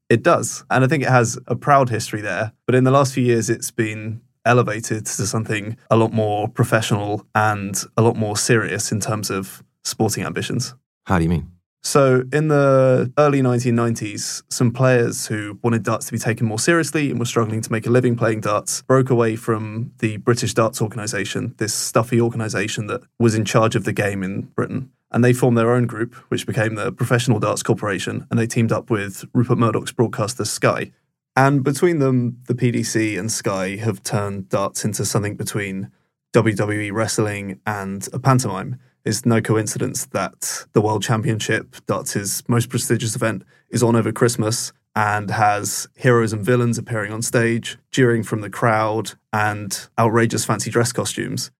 It 0.09 0.23
does. 0.23 0.63
And 0.69 0.83
I 0.83 0.87
think 0.87 1.03
it 1.03 1.09
has 1.09 1.37
a 1.47 1.55
proud 1.55 1.89
history 1.89 2.21
there. 2.21 2.53
But 2.65 2.75
in 2.75 2.83
the 2.83 2.91
last 2.91 3.13
few 3.13 3.23
years, 3.23 3.49
it's 3.49 3.71
been 3.71 4.21
elevated 4.45 5.05
to 5.05 5.27
something 5.27 5.77
a 5.91 5.97
lot 5.97 6.13
more 6.13 6.47
professional 6.47 7.25
and 7.35 7.83
a 7.97 8.01
lot 8.01 8.15
more 8.15 8.37
serious 8.37 8.91
in 8.91 8.99
terms 8.99 9.29
of 9.29 9.63
sporting 9.83 10.23
ambitions. 10.23 10.73
How 11.05 11.17
do 11.17 11.23
you 11.23 11.29
mean? 11.29 11.51
So, 11.83 12.23
in 12.33 12.49
the 12.49 13.13
early 13.17 13.41
1990s, 13.41 14.43
some 14.49 14.71
players 14.71 15.27
who 15.27 15.57
wanted 15.63 15.83
darts 15.83 16.07
to 16.07 16.11
be 16.11 16.17
taken 16.17 16.45
more 16.45 16.59
seriously 16.59 17.09
and 17.09 17.19
were 17.19 17.25
struggling 17.25 17.61
to 17.61 17.71
make 17.71 17.85
a 17.85 17.89
living 17.89 18.17
playing 18.17 18.41
darts 18.41 18.81
broke 18.81 19.09
away 19.09 19.37
from 19.37 19.91
the 19.99 20.17
British 20.17 20.53
Darts 20.53 20.81
Organisation, 20.81 21.55
this 21.59 21.73
stuffy 21.73 22.19
organisation 22.19 22.87
that 22.87 23.03
was 23.19 23.35
in 23.35 23.45
charge 23.45 23.75
of 23.75 23.85
the 23.85 23.93
game 23.93 24.21
in 24.21 24.41
Britain 24.41 24.91
and 25.11 25.23
they 25.23 25.33
formed 25.33 25.57
their 25.57 25.71
own 25.71 25.85
group, 25.85 26.15
which 26.29 26.45
became 26.45 26.75
the 26.75 26.91
Professional 26.91 27.39
Darts 27.39 27.63
Corporation, 27.63 28.27
and 28.29 28.39
they 28.39 28.47
teamed 28.47 28.71
up 28.71 28.89
with 28.89 29.25
Rupert 29.33 29.57
Murdoch's 29.57 29.91
broadcaster 29.91 30.45
Sky. 30.45 30.91
And 31.35 31.63
between 31.63 31.99
them, 31.99 32.39
the 32.47 32.55
PDC 32.55 33.17
and 33.17 33.31
Sky 33.31 33.75
have 33.75 34.03
turned 34.03 34.49
darts 34.49 34.83
into 34.83 35.05
something 35.05 35.35
between 35.35 35.91
WWE 36.33 36.91
wrestling 36.91 37.59
and 37.65 38.07
a 38.11 38.19
pantomime. 38.19 38.79
It's 39.05 39.25
no 39.25 39.39
coincidence 39.39 40.05
that 40.07 40.65
the 40.73 40.81
World 40.81 41.03
Championship, 41.03 41.75
darts' 41.85 42.43
most 42.49 42.69
prestigious 42.69 43.15
event, 43.15 43.43
is 43.69 43.83
on 43.83 43.95
over 43.95 44.11
Christmas 44.11 44.73
and 44.95 45.29
has 45.29 45.87
heroes 45.95 46.33
and 46.33 46.43
villains 46.43 46.79
appearing 46.79 47.13
on 47.13 47.21
stage, 47.21 47.77
jeering 47.91 48.23
from 48.23 48.41
the 48.41 48.49
crowd, 48.49 49.13
and 49.31 49.87
outrageous 49.99 50.43
fancy 50.43 50.71
dress 50.71 50.91
costumes. 50.91 51.51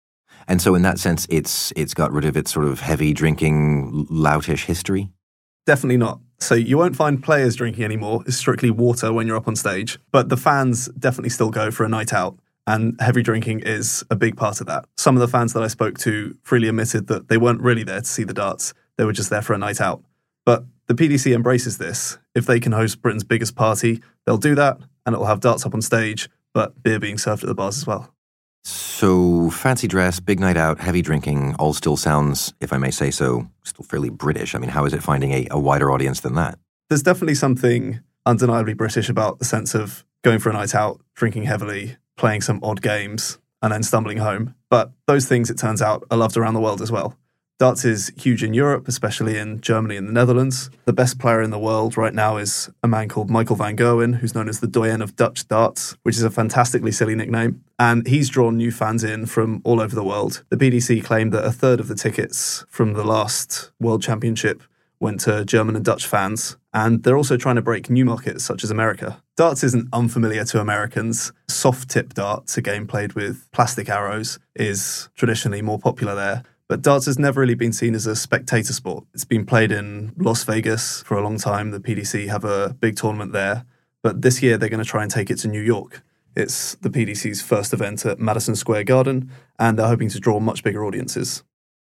And 0.47 0.61
so, 0.61 0.75
in 0.75 0.81
that 0.83 0.99
sense, 0.99 1.27
it's 1.29 1.73
it's 1.75 1.93
got 1.93 2.11
rid 2.11 2.25
of 2.25 2.37
its 2.37 2.51
sort 2.51 2.65
of 2.65 2.79
heavy 2.79 3.13
drinking, 3.13 4.07
loutish 4.09 4.65
history. 4.65 5.09
Definitely 5.65 5.97
not. 5.97 6.19
So 6.39 6.55
you 6.55 6.77
won't 6.77 6.95
find 6.95 7.21
players 7.21 7.55
drinking 7.55 7.83
anymore. 7.83 8.23
It's 8.25 8.37
strictly 8.37 8.71
water 8.71 9.11
when 9.11 9.27
you're 9.27 9.37
up 9.37 9.47
on 9.47 9.55
stage. 9.55 9.99
But 10.11 10.29
the 10.29 10.37
fans 10.37 10.87
definitely 10.97 11.29
still 11.29 11.49
go 11.49 11.71
for 11.71 11.83
a 11.83 11.89
night 11.89 12.13
out. 12.13 12.37
And 12.67 12.99
heavy 12.99 13.23
drinking 13.23 13.61
is 13.61 14.03
a 14.09 14.15
big 14.15 14.37
part 14.37 14.61
of 14.61 14.67
that. 14.67 14.85
Some 14.97 15.15
of 15.15 15.21
the 15.21 15.27
fans 15.27 15.53
that 15.53 15.63
I 15.63 15.67
spoke 15.67 15.97
to 15.99 16.37
freely 16.43 16.67
admitted 16.67 17.07
that 17.07 17.29
they 17.29 17.37
weren't 17.37 17.61
really 17.61 17.83
there 17.83 18.01
to 18.01 18.05
see 18.05 18.23
the 18.23 18.33
darts. 18.33 18.73
They 18.97 19.05
were 19.05 19.13
just 19.13 19.29
there 19.29 19.41
for 19.41 19.53
a 19.53 19.57
night 19.57 19.81
out. 19.81 20.03
But 20.45 20.65
the 20.87 20.93
PDC 20.93 21.33
embraces 21.33 21.77
this. 21.77 22.17
If 22.35 22.45
they 22.45 22.59
can 22.59 22.73
host 22.73 23.01
Britain's 23.01 23.23
biggest 23.23 23.55
party, 23.55 24.01
they'll 24.25 24.37
do 24.37 24.55
that, 24.55 24.79
and 25.05 25.13
it'll 25.13 25.25
have 25.25 25.39
darts 25.39 25.65
up 25.65 25.73
on 25.73 25.81
stage, 25.81 26.29
but 26.53 26.81
beer 26.83 26.99
being 26.99 27.17
served 27.17 27.43
at 27.43 27.47
the 27.47 27.55
bars 27.55 27.77
as 27.77 27.87
well. 27.87 28.13
So, 28.69 29.49
fancy 29.49 29.87
dress, 29.87 30.19
big 30.19 30.41
night 30.41 30.57
out, 30.57 30.81
heavy 30.81 31.01
drinking, 31.01 31.55
all 31.55 31.73
still 31.73 31.95
sounds, 31.95 32.53
if 32.59 32.73
I 32.73 32.77
may 32.77 32.91
say 32.91 33.11
so, 33.11 33.47
still 33.63 33.85
fairly 33.85 34.09
British. 34.09 34.55
I 34.55 34.59
mean, 34.59 34.69
how 34.69 34.83
is 34.83 34.93
it 34.93 35.01
finding 35.01 35.31
a, 35.31 35.47
a 35.51 35.57
wider 35.57 35.89
audience 35.89 36.19
than 36.19 36.35
that? 36.35 36.59
There's 36.89 37.01
definitely 37.01 37.35
something 37.35 38.01
undeniably 38.25 38.73
British 38.73 39.07
about 39.07 39.39
the 39.39 39.45
sense 39.45 39.73
of 39.73 40.03
going 40.21 40.39
for 40.39 40.49
a 40.49 40.53
night 40.53 40.75
out, 40.75 40.99
drinking 41.15 41.43
heavily, 41.43 41.95
playing 42.17 42.41
some 42.41 42.59
odd 42.61 42.81
games, 42.81 43.37
and 43.61 43.71
then 43.71 43.83
stumbling 43.83 44.17
home. 44.17 44.53
But 44.69 44.91
those 45.05 45.27
things, 45.27 45.49
it 45.49 45.57
turns 45.57 45.81
out, 45.81 46.03
are 46.11 46.17
loved 46.17 46.35
around 46.35 46.53
the 46.53 46.59
world 46.59 46.81
as 46.81 46.91
well. 46.91 47.15
Darts 47.59 47.85
is 47.85 48.11
huge 48.15 48.43
in 48.43 48.53
Europe, 48.53 48.87
especially 48.87 49.35
in 49.35 49.61
Germany 49.61 49.95
and 49.95 50.07
the 50.07 50.11
Netherlands. 50.11 50.69
The 50.85 50.93
best 50.93 51.17
player 51.17 51.41
in 51.41 51.49
the 51.49 51.57
world 51.57 51.97
right 51.97 52.13
now 52.13 52.37
is 52.37 52.69
a 52.83 52.87
man 52.87 53.09
called 53.09 53.31
Michael 53.31 53.55
van 53.55 53.75
Gerwen, 53.75 54.17
who's 54.17 54.35
known 54.35 54.47
as 54.47 54.59
the 54.59 54.67
Doyen 54.67 55.01
of 55.01 55.15
Dutch 55.15 55.47
darts, 55.47 55.97
which 56.03 56.17
is 56.17 56.21
a 56.21 56.29
fantastically 56.29 56.91
silly 56.91 57.15
nickname. 57.15 57.63
And 57.79 58.05
he's 58.05 58.29
drawn 58.29 58.57
new 58.57 58.71
fans 58.71 59.03
in 59.03 59.25
from 59.25 59.61
all 59.63 59.81
over 59.81 59.95
the 59.95 60.03
world. 60.03 60.43
The 60.49 60.57
PDC 60.57 61.03
claimed 61.03 61.33
that 61.33 61.45
a 61.45 61.51
third 61.51 61.79
of 61.79 61.87
the 61.87 61.95
tickets 61.95 62.63
from 62.69 62.93
the 62.93 63.03
last 63.03 63.71
World 63.79 64.03
Championship 64.03 64.61
went 64.99 65.21
to 65.21 65.43
German 65.43 65.75
and 65.75 65.85
Dutch 65.85 66.05
fans. 66.05 66.57
And 66.75 67.01
they're 67.01 67.17
also 67.17 67.37
trying 67.37 67.55
to 67.55 67.63
break 67.63 67.89
new 67.89 68.05
markets 68.05 68.43
such 68.43 68.63
as 68.63 68.69
America. 68.69 69.23
Darts 69.35 69.63
isn't 69.63 69.89
unfamiliar 69.91 70.45
to 70.45 70.61
Americans. 70.61 71.31
Soft 71.47 71.89
tip 71.89 72.13
darts, 72.13 72.55
a 72.55 72.61
game 72.61 72.85
played 72.85 73.13
with 73.13 73.49
plastic 73.51 73.89
arrows, 73.89 74.37
is 74.55 75.09
traditionally 75.15 75.63
more 75.63 75.79
popular 75.79 76.13
there. 76.13 76.43
But 76.69 76.81
darts 76.81 77.05
has 77.05 77.17
never 77.17 77.39
really 77.39 77.55
been 77.55 77.71
seen 77.71 77.95
as 77.95 78.05
a 78.05 78.15
spectator 78.15 78.73
sport. 78.73 79.05
It's 79.13 79.23
been 79.23 79.45
played 79.45 79.71
in 79.71 80.13
Las 80.17 80.43
Vegas 80.43 81.01
for 81.03 81.17
a 81.17 81.21
long 81.21 81.37
time. 81.37 81.71
The 81.71 81.79
PDC 81.79 82.27
have 82.27 82.43
a 82.43 82.73
big 82.73 82.97
tournament 82.97 83.31
there. 83.31 83.65
But 84.03 84.21
this 84.21 84.43
year 84.43 84.57
they're 84.57 84.69
going 84.69 84.83
to 84.83 84.89
try 84.89 85.01
and 85.01 85.11
take 85.11 85.31
it 85.31 85.37
to 85.39 85.47
New 85.47 85.61
York. 85.61 86.03
It's 86.35 86.75
the 86.75 86.89
PDC's 86.89 87.41
first 87.41 87.73
event 87.73 88.05
at 88.05 88.19
Madison 88.19 88.55
Square 88.55 88.83
Garden, 88.83 89.31
and 89.57 89.79
they're 89.79 89.87
hoping 89.87 90.09
to 90.09 90.19
draw 90.19 90.39
much 90.39 90.63
bigger 90.63 90.85
audiences. 90.85 91.43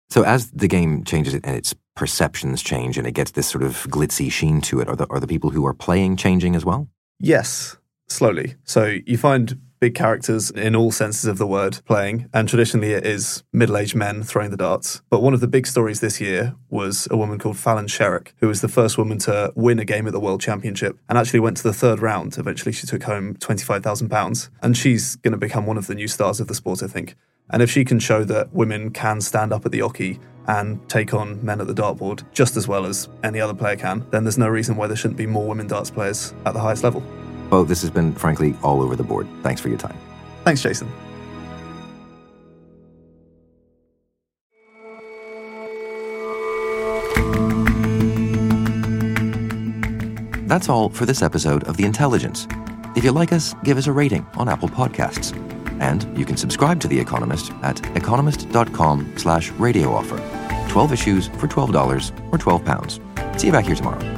So, 0.08 0.22
as 0.22 0.50
the 0.52 0.68
game 0.68 1.04
changes 1.04 1.34
and 1.34 1.44
its 1.44 1.74
perceptions 1.94 2.62
change 2.62 2.96
and 2.96 3.06
it 3.06 3.12
gets 3.12 3.32
this 3.32 3.46
sort 3.46 3.62
of 3.62 3.86
glitzy 3.90 4.32
sheen 4.32 4.62
to 4.62 4.80
it, 4.80 4.88
are 4.88 4.96
the, 4.96 5.06
are 5.10 5.20
the 5.20 5.26
people 5.26 5.50
who 5.50 5.66
are 5.66 5.74
playing 5.74 6.16
changing 6.16 6.56
as 6.56 6.64
well? 6.64 6.88
Yes, 7.20 7.76
slowly. 8.06 8.54
So, 8.64 8.96
you 9.04 9.18
find 9.18 9.60
big 9.80 9.94
characters 9.94 10.50
in 10.50 10.74
all 10.74 10.90
senses 10.90 11.24
of 11.24 11.38
the 11.38 11.46
word 11.46 11.80
playing, 11.84 12.28
and 12.32 12.48
traditionally 12.48 12.92
it 12.92 13.06
is 13.06 13.42
middle 13.52 13.76
aged 13.76 13.94
men 13.94 14.22
throwing 14.22 14.50
the 14.50 14.56
darts. 14.56 15.02
But 15.10 15.22
one 15.22 15.34
of 15.34 15.40
the 15.40 15.48
big 15.48 15.66
stories 15.66 16.00
this 16.00 16.20
year 16.20 16.54
was 16.70 17.08
a 17.10 17.16
woman 17.16 17.38
called 17.38 17.56
Fallon 17.56 17.86
Sherrock, 17.86 18.32
who 18.38 18.48
was 18.48 18.60
the 18.60 18.68
first 18.68 18.98
woman 18.98 19.18
to 19.20 19.52
win 19.54 19.78
a 19.78 19.84
game 19.84 20.06
at 20.06 20.12
the 20.12 20.20
World 20.20 20.40
Championship 20.40 20.98
and 21.08 21.16
actually 21.16 21.40
went 21.40 21.56
to 21.58 21.62
the 21.62 21.72
third 21.72 22.00
round. 22.00 22.38
Eventually, 22.38 22.72
she 22.72 22.86
took 22.86 23.04
home 23.04 23.34
£25,000, 23.34 24.50
and 24.62 24.76
she's 24.76 25.16
going 25.16 25.32
to 25.32 25.38
become 25.38 25.66
one 25.66 25.78
of 25.78 25.86
the 25.86 25.94
new 25.94 26.08
stars 26.08 26.40
of 26.40 26.48
the 26.48 26.54
sport, 26.54 26.82
I 26.82 26.86
think. 26.86 27.16
And 27.50 27.62
if 27.62 27.70
she 27.70 27.84
can 27.84 27.98
show 27.98 28.24
that 28.24 28.52
women 28.52 28.90
can 28.90 29.20
stand 29.20 29.52
up 29.52 29.64
at 29.64 29.72
the 29.72 29.80
oche 29.80 30.18
and 30.46 30.86
take 30.88 31.14
on 31.14 31.44
men 31.44 31.60
at 31.60 31.66
the 31.66 31.74
dartboard 31.74 32.24
just 32.32 32.56
as 32.56 32.66
well 32.66 32.86
as 32.86 33.08
any 33.22 33.40
other 33.40 33.54
player 33.54 33.76
can, 33.76 34.04
then 34.10 34.24
there's 34.24 34.38
no 34.38 34.48
reason 34.48 34.76
why 34.76 34.86
there 34.86 34.96
shouldn't 34.96 35.18
be 35.18 35.26
more 35.26 35.46
women 35.46 35.66
darts 35.66 35.90
players 35.90 36.34
at 36.44 36.54
the 36.54 36.60
highest 36.60 36.84
level. 36.84 37.02
Well, 37.50 37.64
this 37.64 37.80
has 37.82 37.90
been, 37.90 38.12
frankly, 38.14 38.54
all 38.62 38.82
over 38.82 38.96
the 38.96 39.02
board. 39.02 39.26
Thanks 39.42 39.60
for 39.60 39.68
your 39.68 39.78
time. 39.78 39.96
Thanks, 40.44 40.62
Jason. 40.62 40.88
That's 50.46 50.70
all 50.70 50.88
for 50.88 51.04
this 51.04 51.22
episode 51.22 51.64
of 51.64 51.76
The 51.76 51.84
Intelligence. 51.84 52.48
If 52.96 53.04
you 53.04 53.12
like 53.12 53.32
us, 53.32 53.54
give 53.64 53.76
us 53.76 53.86
a 53.86 53.92
rating 53.92 54.26
on 54.34 54.48
Apple 54.48 54.68
Podcasts. 54.68 55.36
And 55.80 56.18
you 56.18 56.24
can 56.24 56.36
subscribe 56.36 56.80
to 56.80 56.88
The 56.88 56.98
Economist 56.98 57.52
at 57.62 57.78
economist.com 57.96 59.18
slash 59.18 59.50
radio 59.52 59.92
offer. 59.92 60.18
12 60.70 60.92
issues 60.92 61.28
for 61.28 61.46
$12 61.46 62.32
or 62.32 62.38
£12. 62.38 63.38
See 63.38 63.46
you 63.48 63.52
back 63.52 63.66
here 63.66 63.76
tomorrow. 63.76 64.17